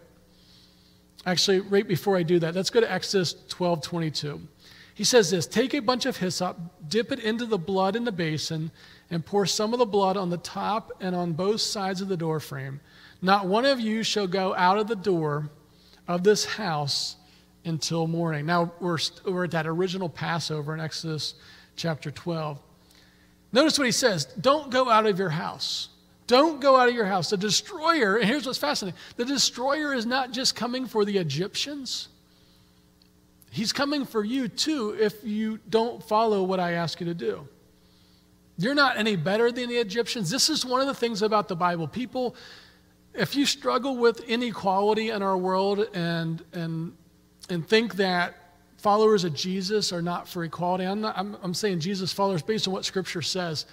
Actually, 1.26 1.60
right 1.60 1.86
before 1.86 2.16
I 2.16 2.24
do 2.24 2.40
that, 2.40 2.56
let's 2.56 2.70
go 2.70 2.80
to 2.80 2.90
Exodus 2.90 3.36
12 3.50 3.82
22. 3.82 4.40
He 4.94 5.04
says 5.04 5.30
this 5.30 5.46
Take 5.48 5.74
a 5.74 5.82
bunch 5.82 6.06
of 6.06 6.16
hyssop, 6.16 6.58
dip 6.88 7.12
it 7.12 7.20
into 7.20 7.46
the 7.46 7.58
blood 7.58 7.98
in 7.98 8.06
the 8.06 8.14
basin, 8.14 8.72
and 9.12 9.26
pour 9.26 9.46
some 9.46 9.74
of 9.74 9.80
the 9.80 9.86
blood 9.86 10.16
on 10.16 10.30
the 10.30 10.38
top 10.38 10.94
and 11.02 11.14
on 11.14 11.34
both 11.34 11.60
sides 11.60 12.00
of 12.00 12.08
the 12.08 12.16
doorframe. 12.16 12.80
Not 13.22 13.48
one 13.48 13.66
of 13.66 13.82
you 13.82 14.02
shall 14.02 14.28
go 14.28 14.56
out 14.56 14.78
of 14.78 14.88
the 14.88 14.96
door 14.96 15.50
of 16.10 16.24
this 16.24 16.44
house 16.44 17.16
until 17.64 18.08
morning. 18.08 18.48
Now, 18.48 18.74
we're, 18.80 18.98
we're 19.26 19.46
at 19.46 19.52
that 19.52 19.68
original 19.68 20.10
Passover 20.10 20.74
in 20.74 20.80
Exodus 20.80 21.36
chapter 21.76 22.10
12. 22.10 22.60
Notice 23.54 23.78
what 23.78 23.86
he 23.86 23.92
says 23.92 24.26
don't 24.26 24.72
go 24.72 24.90
out 24.90 25.06
of 25.06 25.20
your 25.20 25.30
house. 25.30 25.90
Don't 26.26 26.62
go 26.62 26.76
out 26.76 26.90
of 26.90 26.96
your 26.96 27.06
house. 27.06 27.30
The 27.30 27.38
destroyer, 27.38 28.18
and 28.18 28.28
here's 28.28 28.46
what's 28.46 28.58
fascinating 28.58 29.00
the 29.18 29.26
destroyer 29.26 29.94
is 29.94 30.06
not 30.06 30.32
just 30.32 30.56
coming 30.56 30.88
for 30.88 31.06
the 31.06 31.18
Egyptians, 31.18 32.10
he's 33.52 33.72
coming 33.72 34.04
for 34.04 34.24
you 34.24 34.48
too 34.48 34.98
if 35.00 35.24
you 35.24 35.60
don't 35.70 36.04
follow 36.04 36.44
what 36.44 36.60
I 36.60 36.74
ask 36.74 37.00
you 37.00 37.06
to 37.06 37.14
do. 37.14 37.48
You're 38.58 38.76
not 38.76 38.98
any 38.98 39.16
better 39.16 39.52
than 39.52 39.70
the 39.70 39.78
Egyptians. 39.78 40.30
This 40.30 40.50
is 40.50 40.66
one 40.66 40.82
of 40.82 40.88
the 40.88 40.94
things 40.94 41.22
about 41.22 41.48
the 41.48 41.56
Bible. 41.56 41.88
People 41.88 42.36
if 43.14 43.36
you 43.36 43.46
struggle 43.46 43.98
with 43.98 44.22
inequality 44.22 45.10
in 45.10 45.22
our 45.22 45.38
world 45.38 45.88
and, 45.94 46.44
and, 46.54 46.94
and 47.50 47.68
think 47.68 47.96
that 47.96 48.36
followers 48.78 49.24
of 49.24 49.34
Jesus 49.34 49.92
are 49.92 50.02
not 50.02 50.28
for 50.28 50.44
equality, 50.44 50.86
I'm, 50.86 51.02
not, 51.02 51.18
I'm, 51.18 51.38
I'm 51.44 51.54
saying 51.54 51.80
Jesus 51.80 52.14
followers 52.14 52.42
based 52.42 52.68
on 52.68 52.74
what 52.74 52.86
Scripture 52.86 53.22
says. 53.22 53.66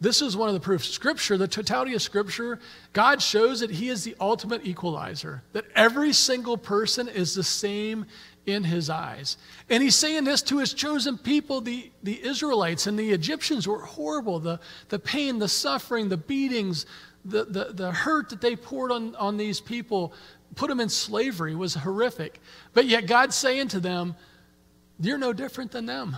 This 0.00 0.20
is 0.20 0.36
one 0.36 0.48
of 0.48 0.54
the 0.54 0.60
proofs. 0.60 0.88
Scripture, 0.88 1.36
the 1.38 1.46
totality 1.46 1.94
of 1.94 2.02
Scripture, 2.02 2.58
God 2.92 3.22
shows 3.22 3.60
that 3.60 3.70
He 3.70 3.88
is 3.88 4.02
the 4.02 4.16
ultimate 4.20 4.66
equalizer, 4.66 5.42
that 5.52 5.64
every 5.76 6.12
single 6.12 6.56
person 6.56 7.08
is 7.08 7.36
the 7.36 7.44
same 7.44 8.06
in 8.44 8.64
His 8.64 8.90
eyes. 8.90 9.36
And 9.70 9.80
He's 9.80 9.94
saying 9.94 10.24
this 10.24 10.42
to 10.42 10.58
His 10.58 10.74
chosen 10.74 11.16
people, 11.16 11.60
the, 11.60 11.92
the 12.02 12.20
Israelites 12.24 12.88
and 12.88 12.98
the 12.98 13.12
Egyptians 13.12 13.68
were 13.68 13.78
horrible. 13.78 14.40
The, 14.40 14.58
the 14.88 14.98
pain, 14.98 15.38
the 15.38 15.46
suffering, 15.46 16.08
the 16.08 16.16
beatings, 16.16 16.84
the, 17.24 17.44
the, 17.44 17.64
the 17.72 17.92
hurt 17.92 18.30
that 18.30 18.40
they 18.40 18.56
poured 18.56 18.90
on, 18.90 19.14
on 19.16 19.36
these 19.36 19.60
people, 19.60 20.12
put 20.56 20.68
them 20.68 20.80
in 20.80 20.88
slavery, 20.88 21.54
was 21.54 21.74
horrific. 21.74 22.40
But 22.72 22.86
yet 22.86 23.06
God's 23.06 23.36
saying 23.36 23.68
to 23.68 23.80
them, 23.80 24.16
You're 25.00 25.18
no 25.18 25.32
different 25.32 25.72
than 25.72 25.86
them. 25.86 26.16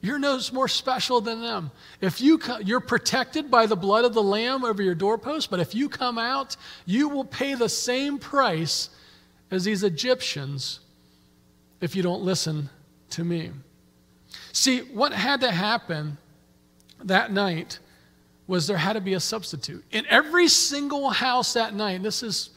You're 0.00 0.18
no 0.18 0.38
more 0.52 0.68
special 0.68 1.20
than 1.20 1.40
them. 1.40 1.70
If 2.00 2.20
you 2.20 2.38
you're 2.64 2.80
protected 2.80 3.50
by 3.50 3.66
the 3.66 3.76
blood 3.76 4.04
of 4.04 4.14
the 4.14 4.22
lamb 4.22 4.64
over 4.64 4.82
your 4.82 4.94
doorpost, 4.94 5.50
but 5.50 5.58
if 5.58 5.74
you 5.74 5.88
come 5.88 6.18
out, 6.18 6.56
you 6.84 7.08
will 7.08 7.24
pay 7.24 7.54
the 7.54 7.68
same 7.68 8.18
price 8.18 8.90
as 9.50 9.64
these 9.64 9.82
Egyptians 9.82 10.80
if 11.80 11.96
you 11.96 12.02
don't 12.02 12.22
listen 12.22 12.68
to 13.10 13.24
me. 13.24 13.50
See, 14.52 14.80
what 14.80 15.12
had 15.12 15.40
to 15.40 15.50
happen 15.50 16.18
that 17.02 17.32
night 17.32 17.78
was 18.46 18.66
there 18.66 18.76
had 18.76 18.92
to 18.92 19.00
be 19.00 19.14
a 19.14 19.20
substitute. 19.20 19.84
In 19.90 20.06
every 20.08 20.48
single 20.48 21.10
house 21.10 21.54
that 21.54 21.74
night, 21.74 22.02
this 22.02 22.22
is 22.22 22.50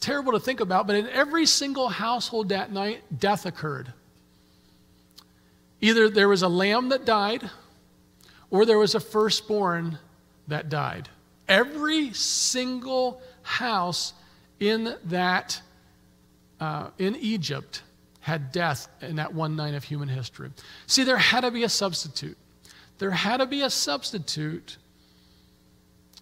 terrible 0.00 0.32
to 0.32 0.40
think 0.40 0.60
about, 0.60 0.86
but 0.86 0.96
in 0.96 1.08
every 1.08 1.46
single 1.46 1.88
household 1.88 2.50
that 2.50 2.72
night, 2.72 3.02
death 3.18 3.46
occurred. 3.46 3.92
Either 5.80 6.08
there 6.08 6.28
was 6.28 6.42
a 6.42 6.48
lamb 6.48 6.90
that 6.90 7.04
died, 7.04 7.50
or 8.50 8.64
there 8.64 8.78
was 8.78 8.94
a 8.94 9.00
firstborn 9.00 9.98
that 10.48 10.68
died. 10.68 11.08
Every 11.48 12.12
single 12.12 13.20
house 13.42 14.12
in 14.60 14.94
that 15.06 15.60
uh, 16.60 16.90
in 16.98 17.16
Egypt 17.16 17.82
had 18.20 18.52
death 18.52 18.88
in 19.00 19.16
that 19.16 19.34
one 19.34 19.56
night 19.56 19.74
of 19.74 19.82
human 19.82 20.08
history. 20.08 20.50
See, 20.86 21.02
there 21.02 21.16
had 21.16 21.40
to 21.40 21.50
be 21.50 21.64
a 21.64 21.68
substitute. 21.68 22.38
There 22.98 23.10
had 23.10 23.38
to 23.38 23.46
be 23.46 23.62
a 23.62 23.70
substitute 23.70 24.76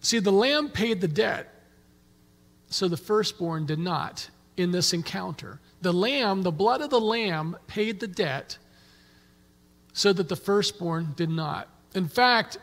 See, 0.01 0.19
the 0.19 0.33
lamb 0.33 0.71
paid 0.71 1.01
the 1.01 1.09
debt, 1.09 1.53
so 2.69 2.89
the 2.89 2.97
firstborn 2.97 3.67
did 3.67 3.79
not 3.79 4.31
in 4.57 4.71
this 4.71 4.93
encounter. 4.93 5.61
The 5.83 5.93
lamb, 5.93 6.43
the 6.43 6.51
blood 6.51 6.81
of 6.81 6.91
the 6.91 7.01
lamb, 7.01 7.57
paid 7.67 8.01
the 8.01 8.09
debt, 8.09 8.59
so 9.93 10.13
that 10.13 10.29
the 10.29 10.37
firstborn 10.37 11.15
did 11.17 11.31
not. 11.31 11.69
In 11.95 12.09
fact, 12.09 12.59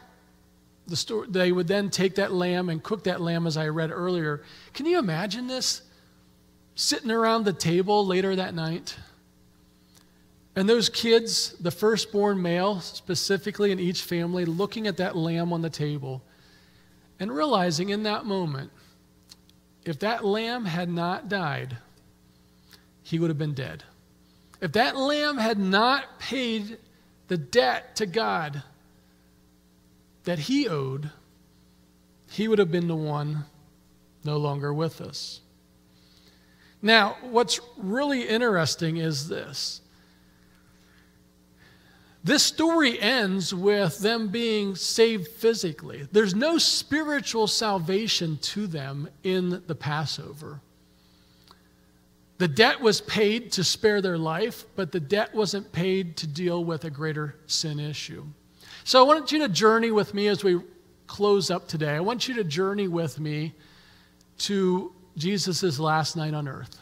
the 0.88 0.96
story, 0.96 1.28
they 1.30 1.52
would 1.52 1.68
then 1.68 1.90
take 1.90 2.16
that 2.16 2.32
lamb 2.32 2.70
and 2.70 2.82
cook 2.82 3.04
that 3.04 3.22
lamb, 3.22 3.46
as 3.46 3.58
I 3.58 3.68
read 3.68 3.92
earlier. 3.92 4.44
Can 4.74 4.86
you 4.86 4.98
imagine 4.98 5.48
this? 5.48 5.82
Sitting 6.76 7.12
around 7.12 7.44
the 7.44 7.54
table 7.54 8.06
later 8.06 8.36
that 8.36 8.54
night. 8.54 8.96
And 10.56 10.68
those 10.68 10.90
kids, 10.90 11.52
the 11.60 11.70
firstborn 11.70 12.42
male 12.42 12.80
specifically 12.80 13.72
in 13.72 13.80
each 13.80 14.02
family, 14.02 14.46
looking 14.46 14.88
at 14.88 14.98
that 14.98 15.16
lamb 15.16 15.54
on 15.54 15.62
the 15.62 15.70
table 15.70 16.24
and 17.20 17.34
realizing 17.34 17.90
in 17.90 18.04
that 18.04 18.26
moment, 18.26 18.72
if 19.84 20.00
that 20.00 20.26
lamb 20.26 20.66
had 20.66 20.90
not 20.90 21.30
died, 21.30 21.78
he 23.02 23.20
would 23.20 23.30
have 23.30 23.38
been 23.38 23.54
dead. 23.54 23.84
If 24.60 24.74
that 24.74 24.98
lamb 24.98 25.38
had 25.38 25.58
not 25.58 26.20
paid 26.20 26.78
the 27.28 27.38
debt 27.38 27.96
to 27.98 28.06
God 28.06 28.64
that 30.24 30.40
he 30.40 30.68
owed, 30.68 31.10
he 32.30 32.48
would 32.48 32.60
have 32.60 32.72
been 32.72 32.88
the 32.88 32.96
one 32.96 33.46
no 34.24 34.38
longer 34.38 34.74
with 34.74 35.00
us. 35.00 35.42
Now, 36.82 37.18
what's 37.22 37.60
really 37.78 38.28
interesting 38.28 38.98
is 38.98 39.30
this 39.30 39.82
this 42.24 42.44
story 42.44 43.00
ends 43.00 43.54
with 43.54 44.00
them 44.00 44.30
being 44.30 44.76
saved 44.76 45.28
physically. 45.30 46.08
There's 46.12 46.36
no 46.36 46.58
spiritual 46.58 47.48
salvation 47.48 48.38
to 48.42 48.68
them 48.68 49.08
in 49.24 49.64
the 49.68 49.76
Passover. 49.76 50.62
The 52.38 52.48
debt 52.48 52.82
was 52.82 53.02
paid 53.02 53.52
to 53.54 53.64
spare 53.64 54.02
their 54.02 54.18
life, 54.18 54.66
but 54.76 54.92
the 54.92 55.00
debt 55.00 55.34
wasn't 55.34 55.72
paid 55.72 56.18
to 56.18 56.28
deal 56.28 56.64
with 56.64 56.86
a 56.86 56.90
greater 56.90 57.36
sin 57.48 57.80
issue. 57.80 58.26
So 58.84 59.00
I 59.00 59.08
want 59.08 59.32
you 59.32 59.40
to 59.40 59.50
journey 59.50 59.92
with 59.92 60.14
me 60.14 60.28
as 60.28 60.44
we 60.44 60.62
close 61.08 61.50
up 61.50 61.68
today. 61.68 61.96
I 61.96 62.00
want 62.00 62.28
you 62.28 62.36
to 62.36 62.44
journey 62.44 62.88
with 62.88 63.20
me 63.20 63.54
to 64.40 64.94
Jesus' 65.16 65.80
last 65.80 66.16
night 66.16 66.34
on 66.34 66.48
earth. 66.48 66.78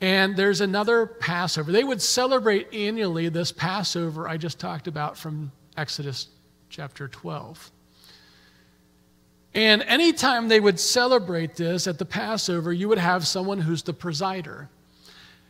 And 0.00 0.36
there's 0.36 0.60
another 0.60 1.06
Passover. 1.06 1.72
They 1.72 1.84
would 1.84 2.00
celebrate 2.00 2.72
annually 2.72 3.28
this 3.28 3.50
Passover 3.50 4.28
I 4.28 4.36
just 4.36 4.60
talked 4.60 4.86
about 4.86 5.16
from 5.16 5.50
Exodus 5.76 6.28
chapter 6.70 7.08
12. 7.08 7.70
And 9.54 9.82
anytime 9.82 10.48
they 10.48 10.60
would 10.60 10.78
celebrate 10.78 11.56
this 11.56 11.86
at 11.86 11.98
the 11.98 12.04
Passover, 12.04 12.72
you 12.72 12.88
would 12.88 12.98
have 12.98 13.26
someone 13.26 13.58
who's 13.58 13.82
the 13.82 13.94
presider. 13.94 14.68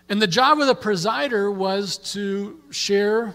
And 0.08 0.22
the 0.22 0.26
job 0.26 0.60
of 0.60 0.66
the 0.66 0.74
presider 0.74 1.54
was 1.54 1.98
to 2.12 2.58
share 2.70 3.34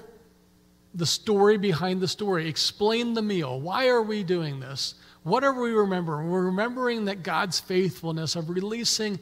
the 0.96 1.06
story 1.06 1.58
behind 1.58 2.02
the 2.02 2.08
story, 2.08 2.48
explain 2.48 3.14
the 3.14 3.22
meal. 3.22 3.60
Why 3.60 3.88
are 3.88 4.02
we 4.02 4.24
doing 4.24 4.60
this? 4.60 4.96
What 5.24 5.44
are 5.44 5.54
we 5.54 5.72
remembering? 5.72 6.30
We're 6.30 6.46
remembering 6.46 7.06
that 7.06 7.24
God's 7.24 7.60
faithfulness 7.60 8.36
of 8.36 8.50
releasing 8.50 9.20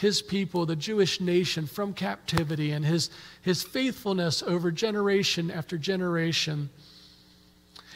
his 0.00 0.22
people, 0.22 0.64
the 0.64 0.76
Jewish 0.76 1.20
nation, 1.20 1.66
from 1.66 1.92
captivity 1.92 2.72
and 2.72 2.86
his, 2.86 3.10
his 3.42 3.62
faithfulness 3.62 4.42
over 4.42 4.70
generation 4.70 5.50
after 5.50 5.76
generation. 5.76 6.70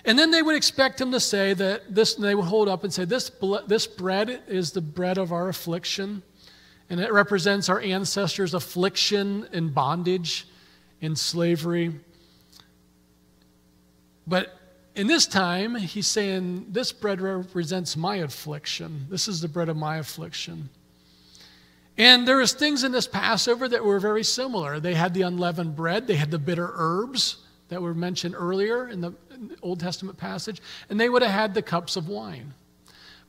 And 0.05 0.19
then 0.19 0.31
they 0.31 0.43
would 0.43 0.55
expect 0.55 1.01
him 1.01 1.12
to 1.12 1.21
say 1.21 1.55
that 1.55 1.95
this, 1.95 2.14
they 2.14 2.35
would 2.35 2.45
hold 2.45 2.69
up 2.69 2.85
and 2.85 2.93
say, 2.93 3.07
this, 3.07 3.31
this 3.67 3.87
bread 3.87 4.43
is 4.47 4.73
the 4.73 4.83
bread 4.83 5.17
of 5.17 5.33
our 5.33 5.49
affliction, 5.49 6.23
and 6.90 7.01
it 7.01 7.11
represents 7.11 7.71
our 7.71 7.81
ancestors' 7.81 8.53
affliction 8.53 9.49
and 9.55 9.75
bondage 9.75 10.47
in 11.01 11.17
slavery. 11.17 11.99
But 14.27 14.59
in 14.95 15.07
this 15.07 15.27
time, 15.27 15.75
he's 15.75 16.07
saying, 16.07 16.67
This 16.69 16.93
bread 16.93 17.23
represents 17.23 17.97
my 17.97 18.17
affliction. 18.17 19.07
This 19.09 19.27
is 19.27 19.40
the 19.40 19.49
bread 19.49 19.71
of 19.71 19.77
my 19.77 19.97
affliction. 19.97 20.69
And 21.96 22.26
there 22.26 22.38
was 22.38 22.52
things 22.52 22.83
in 22.83 22.92
this 22.92 23.07
Passover 23.07 23.68
that 23.68 23.85
were 23.85 24.00
very 24.00 24.24
similar. 24.24 24.80
They 24.80 24.94
had 24.94 25.14
the 25.14 25.22
unleavened 25.22 25.76
bread, 25.76 26.07
they 26.07 26.16
had 26.16 26.30
the 26.30 26.38
bitter 26.38 26.70
herbs 26.74 27.37
that 27.68 27.80
were 27.80 27.94
mentioned 27.94 28.35
earlier 28.37 28.88
in 28.88 29.00
the, 29.00 29.12
in 29.33 29.48
the 29.48 29.57
Old 29.62 29.80
Testament 29.80 30.18
passage, 30.18 30.61
and 30.90 31.00
they 31.00 31.09
would 31.09 31.22
have 31.22 31.30
had 31.30 31.54
the 31.54 31.62
cups 31.62 31.96
of 31.96 32.09
wine. 32.09 32.52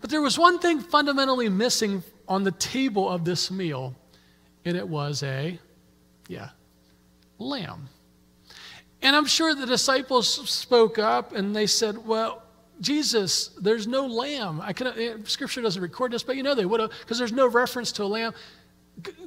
But 0.01 0.09
there 0.09 0.21
was 0.21 0.37
one 0.37 0.59
thing 0.59 0.81
fundamentally 0.81 1.49
missing 1.49 2.03
on 2.27 2.43
the 2.43 2.51
table 2.51 3.09
of 3.09 3.23
this 3.23 3.49
meal, 3.49 3.95
and 4.65 4.75
it 4.75 4.87
was 4.87 5.23
a, 5.23 5.59
yeah, 6.27 6.49
lamb. 7.39 7.89
And 9.01 9.15
I'm 9.15 9.25
sure 9.25 9.53
the 9.53 9.65
disciples 9.65 10.27
spoke 10.49 10.97
up 10.97 11.33
and 11.33 11.55
they 11.55 11.67
said, 11.67 12.05
Well, 12.05 12.41
Jesus, 12.81 13.49
there's 13.59 13.87
no 13.87 14.05
lamb. 14.05 14.61
I 14.61 14.73
can, 14.73 14.87
eh, 14.87 15.15
scripture 15.23 15.61
doesn't 15.61 15.81
record 15.81 16.11
this, 16.11 16.23
but 16.23 16.35
you 16.35 16.43
know 16.43 16.55
they 16.55 16.65
would 16.65 16.79
have, 16.79 16.91
because 16.99 17.17
there's 17.17 17.31
no 17.31 17.47
reference 17.47 17.91
to 17.93 18.03
a 18.03 18.05
lamb. 18.05 18.33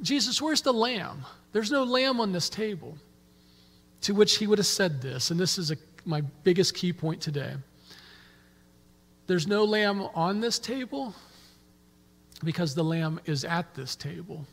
Jesus, 0.01 0.41
where's 0.41 0.61
the 0.61 0.73
lamb? 0.73 1.25
There's 1.51 1.71
no 1.71 1.83
lamb 1.83 2.19
on 2.19 2.31
this 2.31 2.49
table. 2.49 2.97
To 4.01 4.13
which 4.13 4.37
he 4.37 4.47
would 4.47 4.59
have 4.59 4.67
said 4.67 5.01
this, 5.01 5.29
and 5.29 5.39
this 5.39 5.57
is 5.57 5.71
a, 5.71 5.77
my 6.05 6.21
biggest 6.43 6.73
key 6.73 6.93
point 6.93 7.21
today. 7.21 7.55
There's 9.27 9.45
no 9.45 9.65
lamb 9.65 10.07
on 10.15 10.39
this 10.39 10.57
table 10.57 11.13
because 12.43 12.73
the 12.73 12.83
lamb 12.83 13.19
is 13.25 13.43
at 13.43 13.75
this 13.75 13.95
table. 13.95 14.45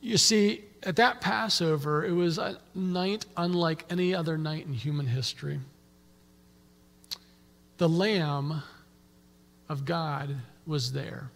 You 0.00 0.16
see, 0.16 0.64
at 0.82 0.96
that 0.96 1.20
Passover, 1.20 2.06
it 2.06 2.12
was 2.12 2.38
a 2.38 2.58
night 2.74 3.26
unlike 3.36 3.84
any 3.90 4.14
other 4.14 4.38
night 4.38 4.66
in 4.66 4.72
human 4.72 5.06
history. 5.06 5.60
The 7.80 7.88
Lamb 7.88 8.62
of 9.70 9.86
God 9.86 10.36
was 10.66 10.92
there 10.92 11.30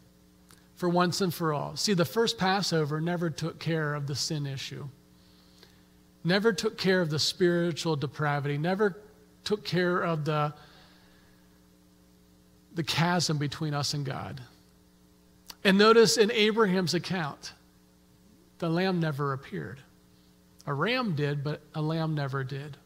for 0.75 0.91
once 0.91 1.23
and 1.23 1.33
for 1.33 1.55
all. 1.55 1.75
See, 1.75 1.95
the 1.95 2.05
first 2.05 2.37
Passover 2.37 3.01
never 3.01 3.31
took 3.31 3.59
care 3.59 3.95
of 3.95 4.07
the 4.07 4.15
sin 4.15 4.45
issue, 4.45 4.87
never 6.23 6.53
took 6.53 6.77
care 6.77 7.01
of 7.01 7.09
the 7.09 7.19
spiritual 7.19 7.97
depravity, 7.97 8.59
never 8.59 9.01
took 9.45 9.65
care 9.65 10.03
of 10.03 10.27
the, 10.27 10.53
the 12.75 12.83
chasm 12.83 13.39
between 13.39 13.73
us 13.73 13.95
and 13.95 14.05
God. 14.05 14.43
And 15.65 15.79
notice 15.79 16.19
in 16.19 16.31
Abraham's 16.31 16.93
account, 16.93 17.55
the 18.59 18.69
lamb 18.69 19.01
never 19.01 19.33
appeared. 19.33 19.81
A 20.67 20.75
ram 20.75 21.15
did, 21.15 21.43
but 21.43 21.63
a 21.75 21.81
lamb 21.81 22.15
never 22.15 22.45
did. 22.45 22.77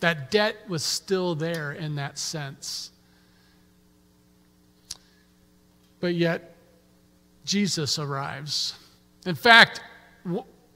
That 0.00 0.30
debt 0.30 0.56
was 0.68 0.82
still 0.82 1.34
there 1.34 1.72
in 1.72 1.96
that 1.96 2.18
sense. 2.18 2.90
But 6.00 6.14
yet, 6.14 6.54
Jesus 7.44 7.98
arrives. 7.98 8.74
In 9.26 9.34
fact, 9.34 9.80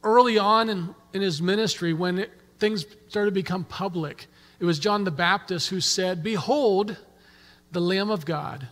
early 0.02 0.38
on 0.38 0.68
in, 0.68 0.94
in 1.12 1.22
his 1.22 1.40
ministry, 1.40 1.92
when 1.92 2.18
it, 2.18 2.32
things 2.58 2.84
started 3.08 3.30
to 3.30 3.34
become 3.34 3.64
public, 3.64 4.26
it 4.58 4.64
was 4.64 4.78
John 4.78 5.04
the 5.04 5.10
Baptist 5.10 5.68
who 5.68 5.80
said, 5.80 6.22
Behold, 6.22 6.96
the 7.70 7.80
Lamb 7.80 8.10
of 8.10 8.24
God 8.24 8.66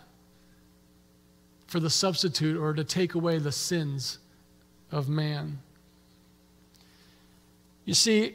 for 1.66 1.78
the 1.78 1.90
substitute 1.90 2.56
or 2.56 2.72
to 2.72 2.82
take 2.82 3.14
away 3.14 3.38
the 3.38 3.52
sins 3.52 4.18
of 4.90 5.08
man. 5.08 5.60
You 7.84 7.94
see, 7.94 8.34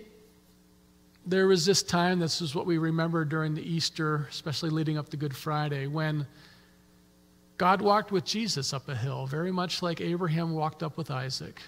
there 1.25 1.47
was 1.47 1.65
this 1.65 1.81
time, 1.81 2.19
this 2.19 2.41
is 2.41 2.53
what 2.53 2.65
we 2.65 2.77
remember 2.77 3.25
during 3.25 3.55
the 3.55 3.61
Easter, 3.61 4.27
especially 4.29 4.69
leading 4.69 4.97
up 4.97 5.09
to 5.09 5.17
Good 5.17 5.35
Friday, 5.35 5.87
when 5.87 6.27
God 7.57 7.81
walked 7.81 8.11
with 8.11 8.25
Jesus 8.25 8.73
up 8.73 8.87
a 8.89 8.95
hill, 8.95 9.25
very 9.25 9.51
much 9.51 9.81
like 9.81 10.01
Abraham 10.01 10.53
walked 10.53 10.83
up 10.83 10.97
with 10.97 11.09
Isaac. 11.09 11.61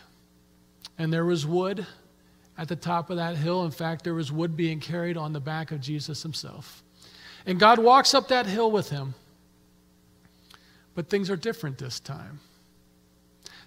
And 0.98 1.12
there 1.12 1.26
was 1.26 1.46
wood 1.46 1.86
at 2.58 2.68
the 2.68 2.76
top 2.76 3.10
of 3.10 3.18
that 3.18 3.38
hill. 3.38 3.66
In 3.66 3.72
fact, 3.72 4.04
there 4.04 4.14
was 4.14 4.32
wood 4.32 4.58
being 4.58 4.80
carried 4.80 5.18
on 5.18 5.34
the 5.34 5.40
back 5.40 5.72
of 5.72 5.80
Jesus 5.80 6.24
himself. 6.24 6.84
And 7.46 7.60
God 7.60 7.80
walks 7.80 8.14
up 8.14 8.28
that 8.28 8.46
hill 8.46 8.72
with 8.72 8.90
him. 8.90 9.14
But 10.96 11.10
things 11.10 11.30
are 11.30 11.36
different 11.36 11.78
this 11.78 12.00
time. 12.00 12.40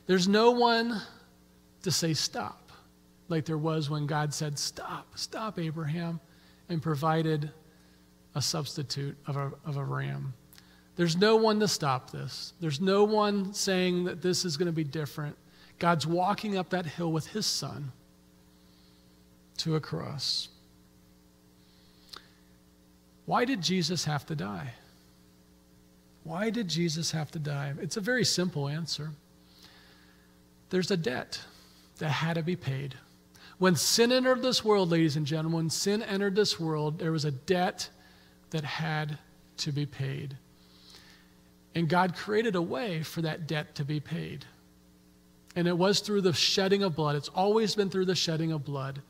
There's 0.07 0.29
no 0.29 0.51
one 0.51 1.01
to 1.83 1.91
say 1.91 2.13
stop, 2.15 2.70
like 3.31 3.45
there 3.45 3.59
was 3.59 3.89
when 3.89 4.07
God 4.07 4.35
said, 4.35 4.59
Stop, 4.59 5.07
stop, 5.17 5.59
Abraham, 5.59 6.21
and 6.69 6.83
provided 6.83 7.51
a 8.35 8.43
substitute 8.43 9.17
of 9.27 9.37
a, 9.37 9.53
of 9.65 9.77
a 9.77 9.85
ram. 9.85 10.35
There's 10.97 11.17
no 11.17 11.37
one 11.37 11.61
to 11.61 11.69
stop 11.69 12.11
this. 12.11 12.53
There's 12.61 12.81
no 12.81 13.05
one 13.05 13.55
saying 13.55 14.05
that 14.05 14.21
this 14.21 14.45
is 14.45 14.57
going 14.57 14.67
to 14.67 14.73
be 14.73 14.85
different. 14.85 15.37
God's 15.79 16.07
walking 16.07 16.59
up 16.59 16.71
that 16.71 16.85
hill 16.85 17.11
with 17.11 17.29
his 17.29 17.47
son 17.47 17.93
to 19.59 19.77
a 19.77 19.81
cross. 19.81 20.49
Why 23.25 23.45
did 23.45 23.63
Jesus 23.63 24.05
have 24.05 24.27
to 24.27 24.35
die? 24.35 24.75
Why 26.25 26.51
did 26.51 26.69
Jesus 26.69 27.13
have 27.13 27.31
to 27.31 27.39
die? 27.39 27.73
It's 27.81 27.97
a 27.97 28.01
very 28.01 28.25
simple 28.25 28.69
answer 28.69 29.11
there's 30.71 30.91
a 30.91 30.97
debt 30.97 31.41
that 31.99 32.09
had 32.09 32.35
to 32.35 32.43
be 32.43 32.57
paid. 32.57 32.95
When 33.61 33.77
sin 33.77 34.11
entered 34.11 34.41
this 34.41 34.65
world, 34.65 34.91
ladies 34.91 35.17
and 35.17 35.27
gentlemen, 35.27 35.53
when 35.53 35.71
sin 35.71 36.03
entered 36.03 36.35
this 36.35 36.59
world, 36.59 36.99
there 36.99 37.13
was 37.13 37.27
a 37.27 37.31
debt 37.31 37.91
that 38.53 38.65
had 38.65 39.19
to 39.59 39.71
be 39.71 39.85
paid. 39.85 40.39
And 41.75 41.87
God 41.87 42.17
created 42.17 42.57
a 42.57 42.63
way 42.63 43.03
for 43.03 43.21
that 43.21 43.47
debt 43.47 43.75
to 43.75 43.85
be 43.85 44.01
paid. 44.01 44.47
And 45.57 45.69
it 45.69 45.77
was 45.77 46.01
through 46.01 46.23
the 46.23 46.33
shedding 46.33 46.83
of 46.83 46.97
blood. 46.97 47.17
It's 47.17 47.29
always 47.29 47.75
been 47.75 47.91
through 47.91 48.07
the 48.07 48.15
shedding 48.15 48.51
of 48.51 48.65
blood. 48.65 49.03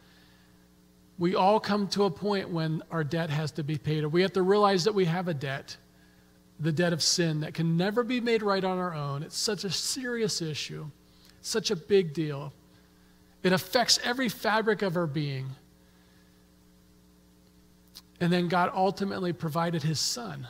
We 1.17 1.37
all 1.37 1.61
come 1.61 1.87
to 1.91 2.03
a 2.03 2.11
point 2.11 2.51
when 2.51 2.83
our 2.91 3.05
debt 3.05 3.31
has 3.31 3.53
to 3.53 3.63
be 3.63 3.79
paid, 3.79 4.05
we 4.07 4.23
have 4.23 4.33
to 4.33 4.43
realize 4.43 4.83
that 4.83 4.97
we 4.97 5.05
have 5.05 5.29
a 5.29 5.35
debt, 5.35 5.77
the 6.59 6.73
debt 6.73 6.93
of 6.93 7.05
sin 7.05 7.39
that 7.43 7.55
can 7.55 7.77
never 7.77 8.03
be 8.03 8.21
made 8.21 8.43
right 8.43 8.65
on 8.65 8.79
our 8.79 8.95
own. 8.95 9.23
It's 9.23 9.39
such 9.39 9.63
a 9.63 9.71
serious 9.71 10.43
issue 10.43 10.91
such 11.43 11.71
a 11.71 11.77
big 11.77 12.13
deal. 12.13 12.53
It 13.43 13.53
affects 13.53 13.99
every 14.05 14.29
fabric 14.29 14.83
of 14.83 14.97
our 14.97 15.07
being. 15.07 15.51
And 18.21 18.33
then 18.33 18.49
God 18.49 18.71
ultimately 18.75 19.33
provided 19.33 19.83
his 19.83 19.99
son, 19.99 20.47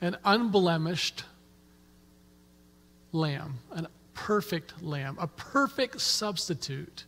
an 0.00 0.16
unblemished 0.24 1.24
lamb, 3.12 3.58
a 3.70 3.86
perfect 4.14 4.82
lamb, 4.82 5.16
a 5.18 5.26
perfect 5.26 6.00
substitute, 6.00 7.04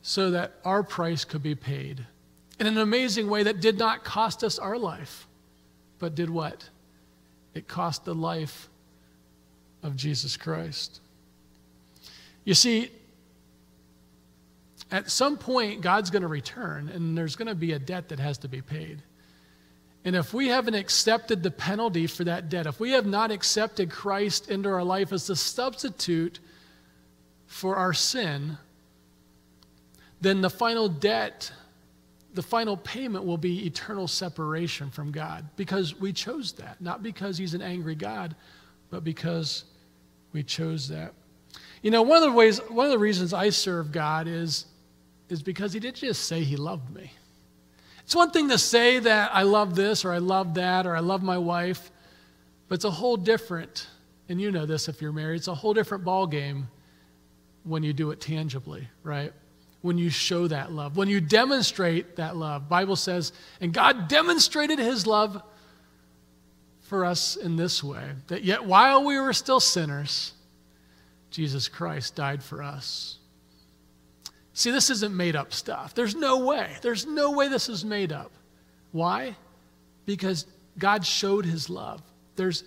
so 0.00 0.30
that 0.30 0.54
our 0.64 0.82
price 0.82 1.24
could 1.24 1.42
be 1.42 1.54
paid 1.54 2.06
in 2.58 2.66
an 2.66 2.78
amazing 2.78 3.28
way 3.28 3.42
that 3.42 3.60
did 3.60 3.78
not 3.78 4.04
cost 4.04 4.42
us 4.42 4.58
our 4.58 4.78
life, 4.78 5.26
but 5.98 6.14
did 6.14 6.30
what? 6.30 6.68
It 7.54 7.68
cost 7.68 8.04
the 8.04 8.14
life 8.14 8.68
of 9.82 9.96
Jesus 9.96 10.36
Christ. 10.36 11.00
You 12.44 12.54
see, 12.54 12.90
at 14.90 15.10
some 15.10 15.36
point, 15.36 15.82
God's 15.82 16.10
going 16.10 16.22
to 16.22 16.28
return, 16.28 16.88
and 16.88 17.16
there's 17.16 17.36
going 17.36 17.48
to 17.48 17.54
be 17.54 17.72
a 17.72 17.78
debt 17.78 18.08
that 18.08 18.18
has 18.18 18.38
to 18.38 18.48
be 18.48 18.62
paid. 18.62 19.02
And 20.04 20.16
if 20.16 20.32
we 20.32 20.48
haven't 20.48 20.74
accepted 20.74 21.42
the 21.42 21.50
penalty 21.50 22.06
for 22.06 22.24
that 22.24 22.48
debt, 22.48 22.66
if 22.66 22.80
we 22.80 22.92
have 22.92 23.04
not 23.04 23.30
accepted 23.30 23.90
Christ 23.90 24.48
into 24.48 24.70
our 24.70 24.84
life 24.84 25.12
as 25.12 25.26
the 25.26 25.36
substitute 25.36 26.38
for 27.46 27.76
our 27.76 27.92
sin, 27.92 28.56
then 30.20 30.40
the 30.40 30.48
final 30.48 30.88
debt, 30.88 31.52
the 32.32 32.42
final 32.42 32.76
payment 32.76 33.26
will 33.26 33.36
be 33.36 33.66
eternal 33.66 34.08
separation 34.08 34.90
from 34.90 35.12
God 35.12 35.44
because 35.56 35.98
we 35.98 36.12
chose 36.12 36.52
that. 36.52 36.80
Not 36.80 37.02
because 37.02 37.36
He's 37.36 37.54
an 37.54 37.62
angry 37.62 37.94
God, 37.94 38.34
but 38.90 39.04
because 39.04 39.64
we 40.32 40.42
chose 40.42 40.88
that. 40.88 41.12
You 41.82 41.90
know, 41.90 42.02
one 42.02 42.22
of 42.22 42.30
the 42.30 42.32
ways, 42.32 42.58
one 42.68 42.86
of 42.86 42.92
the 42.92 42.98
reasons 42.98 43.32
I 43.34 43.50
serve 43.50 43.92
God 43.92 44.26
is 44.26 44.66
is 45.28 45.42
because 45.42 45.72
he 45.72 45.80
didn't 45.80 45.96
just 45.96 46.24
say 46.24 46.42
he 46.42 46.56
loved 46.56 46.94
me. 46.94 47.12
It's 48.04 48.16
one 48.16 48.30
thing 48.30 48.48
to 48.48 48.58
say 48.58 48.98
that 49.00 49.30
I 49.34 49.42
love 49.42 49.74
this 49.74 50.04
or 50.04 50.12
I 50.12 50.18
love 50.18 50.54
that 50.54 50.86
or 50.86 50.96
I 50.96 51.00
love 51.00 51.22
my 51.22 51.36
wife, 51.36 51.90
but 52.68 52.76
it's 52.76 52.84
a 52.84 52.90
whole 52.90 53.16
different, 53.16 53.86
and 54.28 54.40
you 54.40 54.50
know 54.50 54.64
this 54.64 54.88
if 54.88 55.02
you're 55.02 55.12
married, 55.12 55.36
it's 55.36 55.48
a 55.48 55.54
whole 55.54 55.74
different 55.74 56.04
ball 56.04 56.26
game 56.26 56.68
when 57.64 57.82
you 57.82 57.92
do 57.92 58.10
it 58.10 58.20
tangibly, 58.20 58.88
right? 59.02 59.32
When 59.82 59.98
you 59.98 60.08
show 60.08 60.48
that 60.48 60.72
love, 60.72 60.96
when 60.96 61.08
you 61.08 61.20
demonstrate 61.20 62.16
that 62.16 62.34
love. 62.34 62.68
Bible 62.68 62.96
says, 62.96 63.32
and 63.60 63.74
God 63.74 64.08
demonstrated 64.08 64.78
his 64.78 65.06
love 65.06 65.42
for 66.80 67.04
us 67.04 67.36
in 67.36 67.56
this 67.56 67.84
way 67.84 68.12
that 68.28 68.42
yet 68.42 68.64
while 68.64 69.04
we 69.04 69.18
were 69.20 69.34
still 69.34 69.60
sinners, 69.60 70.32
Jesus 71.30 71.68
Christ 71.68 72.16
died 72.16 72.42
for 72.42 72.62
us. 72.62 73.18
See, 74.58 74.72
this 74.72 74.90
isn't 74.90 75.16
made 75.16 75.36
up 75.36 75.52
stuff. 75.52 75.94
There's 75.94 76.16
no 76.16 76.44
way. 76.44 76.72
There's 76.82 77.06
no 77.06 77.30
way 77.30 77.46
this 77.46 77.68
is 77.68 77.84
made 77.84 78.10
up. 78.10 78.32
Why? 78.90 79.36
Because 80.04 80.46
God 80.78 81.06
showed 81.06 81.46
his 81.46 81.70
love. 81.70 82.02
There's 82.34 82.64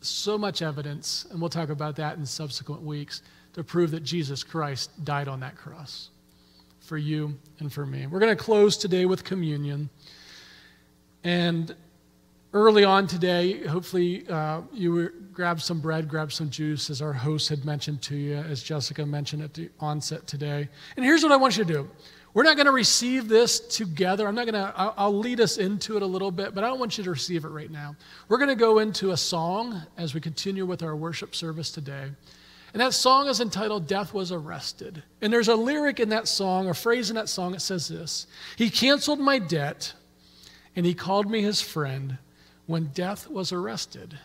so 0.00 0.38
much 0.38 0.62
evidence, 0.62 1.26
and 1.30 1.38
we'll 1.38 1.50
talk 1.50 1.68
about 1.68 1.94
that 1.96 2.16
in 2.16 2.24
subsequent 2.24 2.80
weeks, 2.80 3.20
to 3.52 3.62
prove 3.62 3.90
that 3.90 4.02
Jesus 4.02 4.42
Christ 4.42 5.04
died 5.04 5.28
on 5.28 5.40
that 5.40 5.58
cross 5.58 6.08
for 6.80 6.96
you 6.96 7.34
and 7.58 7.70
for 7.70 7.84
me. 7.84 8.06
We're 8.06 8.20
going 8.20 8.34
to 8.34 8.42
close 8.42 8.78
today 8.78 9.04
with 9.04 9.22
communion. 9.22 9.90
And 11.22 11.76
early 12.52 12.84
on 12.84 13.06
today, 13.06 13.66
hopefully 13.66 14.26
uh, 14.28 14.62
you 14.72 15.10
grab 15.32 15.60
some 15.60 15.80
bread, 15.80 16.08
grab 16.08 16.32
some 16.32 16.48
juice, 16.48 16.88
as 16.90 17.02
our 17.02 17.12
host 17.12 17.48
had 17.48 17.64
mentioned 17.64 18.00
to 18.02 18.16
you, 18.16 18.36
as 18.36 18.62
Jessica 18.62 19.04
mentioned 19.04 19.42
at 19.42 19.52
the 19.54 19.68
onset 19.80 20.26
today. 20.26 20.68
And 20.96 21.04
here's 21.04 21.22
what 21.22 21.32
I 21.32 21.36
want 21.36 21.56
you 21.56 21.64
to 21.64 21.72
do. 21.72 21.90
We're 22.32 22.42
not 22.42 22.56
going 22.56 22.66
to 22.66 22.72
receive 22.72 23.28
this 23.28 23.60
together. 23.60 24.28
I'm 24.28 24.34
not 24.34 24.46
going 24.46 24.54
to, 24.54 24.72
I'll 24.76 25.16
lead 25.16 25.40
us 25.40 25.56
into 25.56 25.96
it 25.96 26.02
a 26.02 26.06
little 26.06 26.30
bit, 26.30 26.54
but 26.54 26.64
I 26.64 26.66
don't 26.66 26.78
want 26.78 26.98
you 26.98 27.04
to 27.04 27.10
receive 27.10 27.46
it 27.46 27.48
right 27.48 27.70
now. 27.70 27.96
We're 28.28 28.36
going 28.36 28.50
to 28.50 28.54
go 28.54 28.78
into 28.78 29.12
a 29.12 29.16
song 29.16 29.80
as 29.96 30.14
we 30.14 30.20
continue 30.20 30.66
with 30.66 30.82
our 30.82 30.94
worship 30.94 31.34
service 31.34 31.70
today. 31.70 32.10
And 32.74 32.80
that 32.82 32.92
song 32.92 33.28
is 33.28 33.40
entitled 33.40 33.86
Death 33.86 34.12
Was 34.12 34.32
Arrested. 34.32 35.02
And 35.22 35.32
there's 35.32 35.48
a 35.48 35.54
lyric 35.54 35.98
in 35.98 36.10
that 36.10 36.28
song, 36.28 36.68
a 36.68 36.74
phrase 36.74 37.08
in 37.08 37.16
that 37.16 37.30
song 37.30 37.52
that 37.52 37.60
says 37.60 37.88
this 37.88 38.26
He 38.56 38.68
canceled 38.68 39.18
my 39.18 39.38
debt, 39.38 39.94
and 40.74 40.84
he 40.84 40.92
called 40.92 41.30
me 41.30 41.40
his 41.40 41.62
friend 41.62 42.18
when 42.66 42.86
death 42.86 43.28
was 43.28 43.52
arrested 43.52 44.18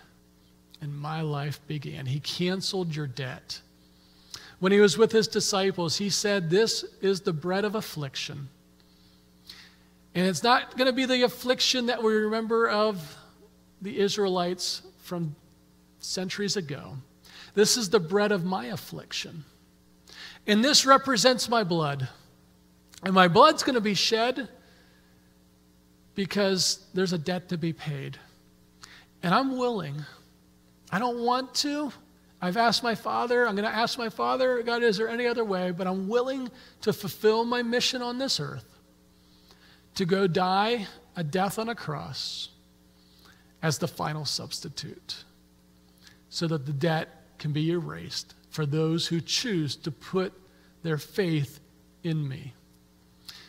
and 0.81 0.97
my 0.97 1.21
life 1.21 1.59
began. 1.67 2.07
He 2.07 2.19
canceled 2.19 2.95
your 2.95 3.07
debt. 3.07 3.61
When 4.59 4.71
he 4.71 4.79
was 4.79 4.97
with 4.97 5.11
his 5.11 5.27
disciples, 5.27 5.97
he 5.97 6.09
said, 6.09 6.49
This 6.49 6.83
is 7.01 7.21
the 7.21 7.33
bread 7.33 7.65
of 7.65 7.75
affliction. 7.75 8.49
And 10.13 10.27
it's 10.27 10.43
not 10.43 10.77
going 10.77 10.87
to 10.87 10.93
be 10.93 11.05
the 11.05 11.23
affliction 11.23 11.85
that 11.85 12.03
we 12.03 12.13
remember 12.13 12.67
of 12.69 13.17
the 13.81 13.99
Israelites 13.99 14.81
from 14.99 15.35
centuries 15.99 16.57
ago. 16.57 16.97
This 17.53 17.77
is 17.77 17.89
the 17.89 17.99
bread 17.99 18.31
of 18.31 18.43
my 18.43 18.65
affliction. 18.67 19.45
And 20.47 20.63
this 20.63 20.85
represents 20.85 21.47
my 21.47 21.63
blood. 21.63 22.07
And 23.03 23.13
my 23.13 23.27
blood's 23.27 23.63
going 23.63 23.75
to 23.75 23.81
be 23.81 23.93
shed 23.93 24.49
because 26.13 26.85
there's 26.93 27.13
a 27.13 27.17
debt 27.17 27.49
to 27.49 27.57
be 27.57 27.73
paid. 27.73 28.17
And 29.23 29.33
I'm 29.33 29.57
willing. 29.57 30.03
I 30.91 30.99
don't 30.99 31.19
want 31.19 31.53
to. 31.55 31.91
I've 32.41 32.57
asked 32.57 32.81
my 32.81 32.95
father, 32.95 33.47
I'm 33.47 33.55
going 33.55 33.69
to 33.69 33.75
ask 33.75 33.97
my 33.99 34.09
father, 34.09 34.63
God, 34.63 34.81
is 34.81 34.97
there 34.97 35.07
any 35.07 35.27
other 35.27 35.43
way? 35.43 35.71
But 35.71 35.85
I'm 35.85 36.07
willing 36.07 36.49
to 36.81 36.91
fulfill 36.91 37.45
my 37.45 37.61
mission 37.61 38.01
on 38.01 38.17
this 38.17 38.39
earth 38.39 38.65
to 39.95 40.05
go 40.05 40.25
die 40.25 40.87
a 41.15 41.23
death 41.23 41.59
on 41.59 41.69
a 41.69 41.75
cross 41.75 42.49
as 43.61 43.77
the 43.77 43.87
final 43.87 44.25
substitute 44.25 45.23
so 46.29 46.47
that 46.47 46.65
the 46.65 46.73
debt 46.73 47.09
can 47.37 47.51
be 47.51 47.71
erased 47.71 48.33
for 48.49 48.65
those 48.65 49.07
who 49.07 49.21
choose 49.21 49.75
to 49.75 49.91
put 49.91 50.33
their 50.81 50.97
faith 50.97 51.59
in 52.03 52.27
me. 52.27 52.53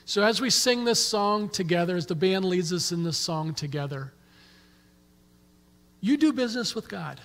So, 0.05 0.23
as 0.23 0.41
we 0.41 0.51
sing 0.51 0.85
this 0.85 1.03
song 1.03 1.49
together, 1.49 1.97
as 1.97 2.07
the 2.07 2.15
band 2.15 2.45
leads 2.45 2.73
us 2.73 2.93
in 2.93 3.05
this 3.05 3.17
song 3.17 3.55
together, 3.55 4.13
you 6.03 6.19
do 6.19 6.33
business 6.33 6.75
with 6.75 6.89
God. 6.89 7.21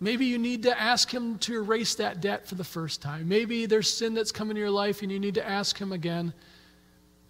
Maybe 0.00 0.24
you 0.26 0.38
need 0.38 0.64
to 0.64 0.80
ask 0.80 1.08
Him 1.12 1.38
to 1.40 1.54
erase 1.54 1.94
that 1.96 2.20
debt 2.20 2.48
for 2.48 2.56
the 2.56 2.64
first 2.64 3.00
time. 3.00 3.28
Maybe 3.28 3.66
there's 3.66 3.92
sin 3.92 4.14
that's 4.14 4.32
come 4.32 4.50
into 4.50 4.58
your 4.58 4.70
life 4.70 5.02
and 5.02 5.12
you 5.12 5.20
need 5.20 5.34
to 5.34 5.48
ask 5.48 5.78
Him 5.78 5.92
again 5.92 6.32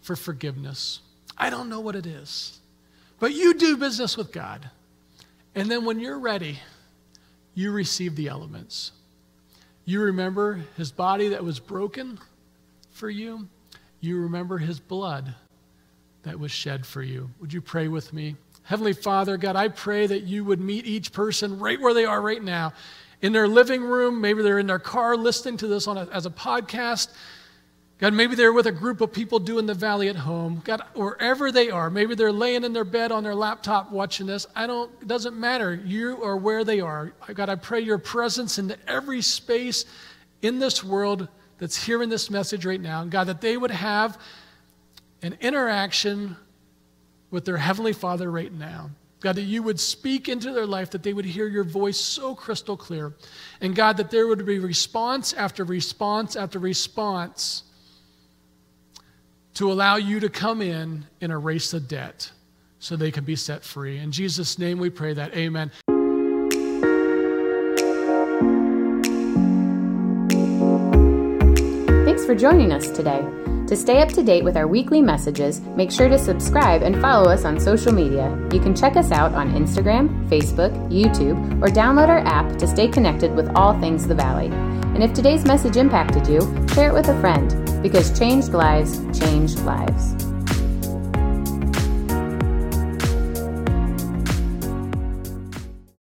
for 0.00 0.16
forgiveness. 0.16 1.00
I 1.36 1.50
don't 1.50 1.68
know 1.68 1.80
what 1.80 1.96
it 1.96 2.06
is. 2.06 2.60
But 3.18 3.34
you 3.34 3.52
do 3.54 3.76
business 3.76 4.16
with 4.16 4.32
God. 4.32 4.70
And 5.54 5.70
then 5.70 5.84
when 5.84 6.00
you're 6.00 6.18
ready, 6.18 6.60
you 7.54 7.72
receive 7.72 8.16
the 8.16 8.28
elements. 8.28 8.92
You 9.84 10.00
remember 10.00 10.60
His 10.76 10.92
body 10.92 11.28
that 11.28 11.44
was 11.44 11.58
broken 11.58 12.18
for 12.90 13.10
you, 13.10 13.48
you 14.00 14.18
remember 14.18 14.58
His 14.58 14.80
blood 14.80 15.34
that 16.22 16.38
was 16.38 16.52
shed 16.52 16.86
for 16.86 17.02
you. 17.02 17.28
Would 17.40 17.52
you 17.52 17.60
pray 17.60 17.88
with 17.88 18.12
me? 18.12 18.36
Heavenly 18.64 18.92
Father, 18.92 19.36
God, 19.36 19.56
I 19.56 19.68
pray 19.68 20.06
that 20.06 20.22
you 20.22 20.44
would 20.44 20.60
meet 20.60 20.86
each 20.86 21.12
person 21.12 21.58
right 21.58 21.80
where 21.80 21.94
they 21.94 22.04
are 22.04 22.20
right 22.20 22.42
now 22.42 22.72
in 23.20 23.32
their 23.32 23.48
living 23.48 23.82
room. 23.82 24.20
Maybe 24.20 24.42
they're 24.42 24.58
in 24.58 24.66
their 24.66 24.78
car 24.78 25.16
listening 25.16 25.56
to 25.58 25.66
this 25.66 25.86
on 25.86 25.96
a, 25.98 26.06
as 26.12 26.26
a 26.26 26.30
podcast. 26.30 27.08
God, 27.98 28.14
maybe 28.14 28.34
they're 28.34 28.52
with 28.52 28.66
a 28.66 28.72
group 28.72 29.00
of 29.00 29.12
people 29.12 29.38
doing 29.38 29.66
the 29.66 29.74
valley 29.74 30.08
at 30.08 30.16
home. 30.16 30.60
God, 30.64 30.82
wherever 30.94 31.52
they 31.52 31.70
are, 31.70 31.88
maybe 31.88 32.16
they're 32.16 32.32
laying 32.32 32.64
in 32.64 32.72
their 32.72 32.84
bed 32.84 33.12
on 33.12 33.22
their 33.22 33.34
laptop 33.34 33.92
watching 33.92 34.26
this. 34.26 34.44
I 34.56 34.66
don't, 34.66 34.90
it 35.00 35.06
doesn't 35.06 35.36
matter. 35.36 35.74
You 35.74 36.20
are 36.22 36.36
where 36.36 36.64
they 36.64 36.80
are. 36.80 37.12
God, 37.32 37.48
I 37.48 37.54
pray 37.54 37.80
your 37.80 37.98
presence 37.98 38.58
into 38.58 38.76
every 38.88 39.22
space 39.22 39.84
in 40.42 40.58
this 40.58 40.82
world 40.82 41.28
that's 41.58 41.80
hearing 41.80 42.08
this 42.08 42.28
message 42.28 42.66
right 42.66 42.80
now. 42.80 43.04
God, 43.04 43.28
that 43.28 43.40
they 43.40 43.56
would 43.56 43.70
have 43.70 44.18
an 45.22 45.36
interaction 45.40 46.36
with 47.32 47.44
their 47.44 47.56
Heavenly 47.56 47.92
Father 47.92 48.30
right 48.30 48.52
now. 48.52 48.90
God, 49.18 49.36
that 49.36 49.42
you 49.42 49.62
would 49.62 49.80
speak 49.80 50.28
into 50.28 50.52
their 50.52 50.66
life, 50.66 50.90
that 50.90 51.02
they 51.02 51.12
would 51.12 51.24
hear 51.24 51.46
your 51.46 51.64
voice 51.64 51.96
so 51.96 52.34
crystal 52.34 52.76
clear. 52.76 53.14
And 53.60 53.74
God, 53.74 53.96
that 53.96 54.10
there 54.10 54.26
would 54.26 54.44
be 54.44 54.58
response 54.58 55.32
after 55.32 55.64
response 55.64 56.36
after 56.36 56.58
response 56.58 57.62
to 59.54 59.70
allow 59.70 59.96
you 59.96 60.18
to 60.20 60.28
come 60.28 60.60
in 60.60 61.06
and 61.20 61.32
erase 61.32 61.70
the 61.70 61.80
debt 61.80 62.30
so 62.78 62.96
they 62.96 63.12
can 63.12 63.24
be 63.24 63.36
set 63.36 63.62
free. 63.62 63.98
In 63.98 64.10
Jesus' 64.10 64.58
name 64.58 64.78
we 64.78 64.90
pray 64.90 65.14
that. 65.14 65.36
Amen. 65.36 65.70
Thanks 72.04 72.26
for 72.26 72.34
joining 72.34 72.72
us 72.72 72.88
today. 72.88 73.24
To 73.72 73.76
stay 73.76 74.02
up 74.02 74.10
to 74.10 74.22
date 74.22 74.44
with 74.44 74.58
our 74.58 74.66
weekly 74.66 75.00
messages, 75.00 75.62
make 75.62 75.90
sure 75.90 76.06
to 76.10 76.18
subscribe 76.18 76.82
and 76.82 77.00
follow 77.00 77.30
us 77.30 77.46
on 77.46 77.58
social 77.58 77.90
media. 77.90 78.28
You 78.52 78.60
can 78.60 78.76
check 78.76 78.96
us 78.96 79.10
out 79.10 79.32
on 79.32 79.54
Instagram, 79.54 80.28
Facebook, 80.28 80.74
YouTube, 80.90 81.40
or 81.62 81.68
download 81.68 82.10
our 82.10 82.18
app 82.18 82.58
to 82.58 82.66
stay 82.66 82.86
connected 82.86 83.34
with 83.34 83.50
all 83.56 83.72
things 83.80 84.06
the 84.06 84.14
Valley. 84.14 84.48
And 84.48 85.02
if 85.02 85.14
today's 85.14 85.46
message 85.46 85.78
impacted 85.78 86.26
you, 86.26 86.40
share 86.74 86.90
it 86.90 86.92
with 86.92 87.08
a 87.08 87.18
friend 87.22 87.82
because 87.82 88.18
changed 88.18 88.52
lives 88.52 89.00
change 89.18 89.56
lives. 89.60 90.31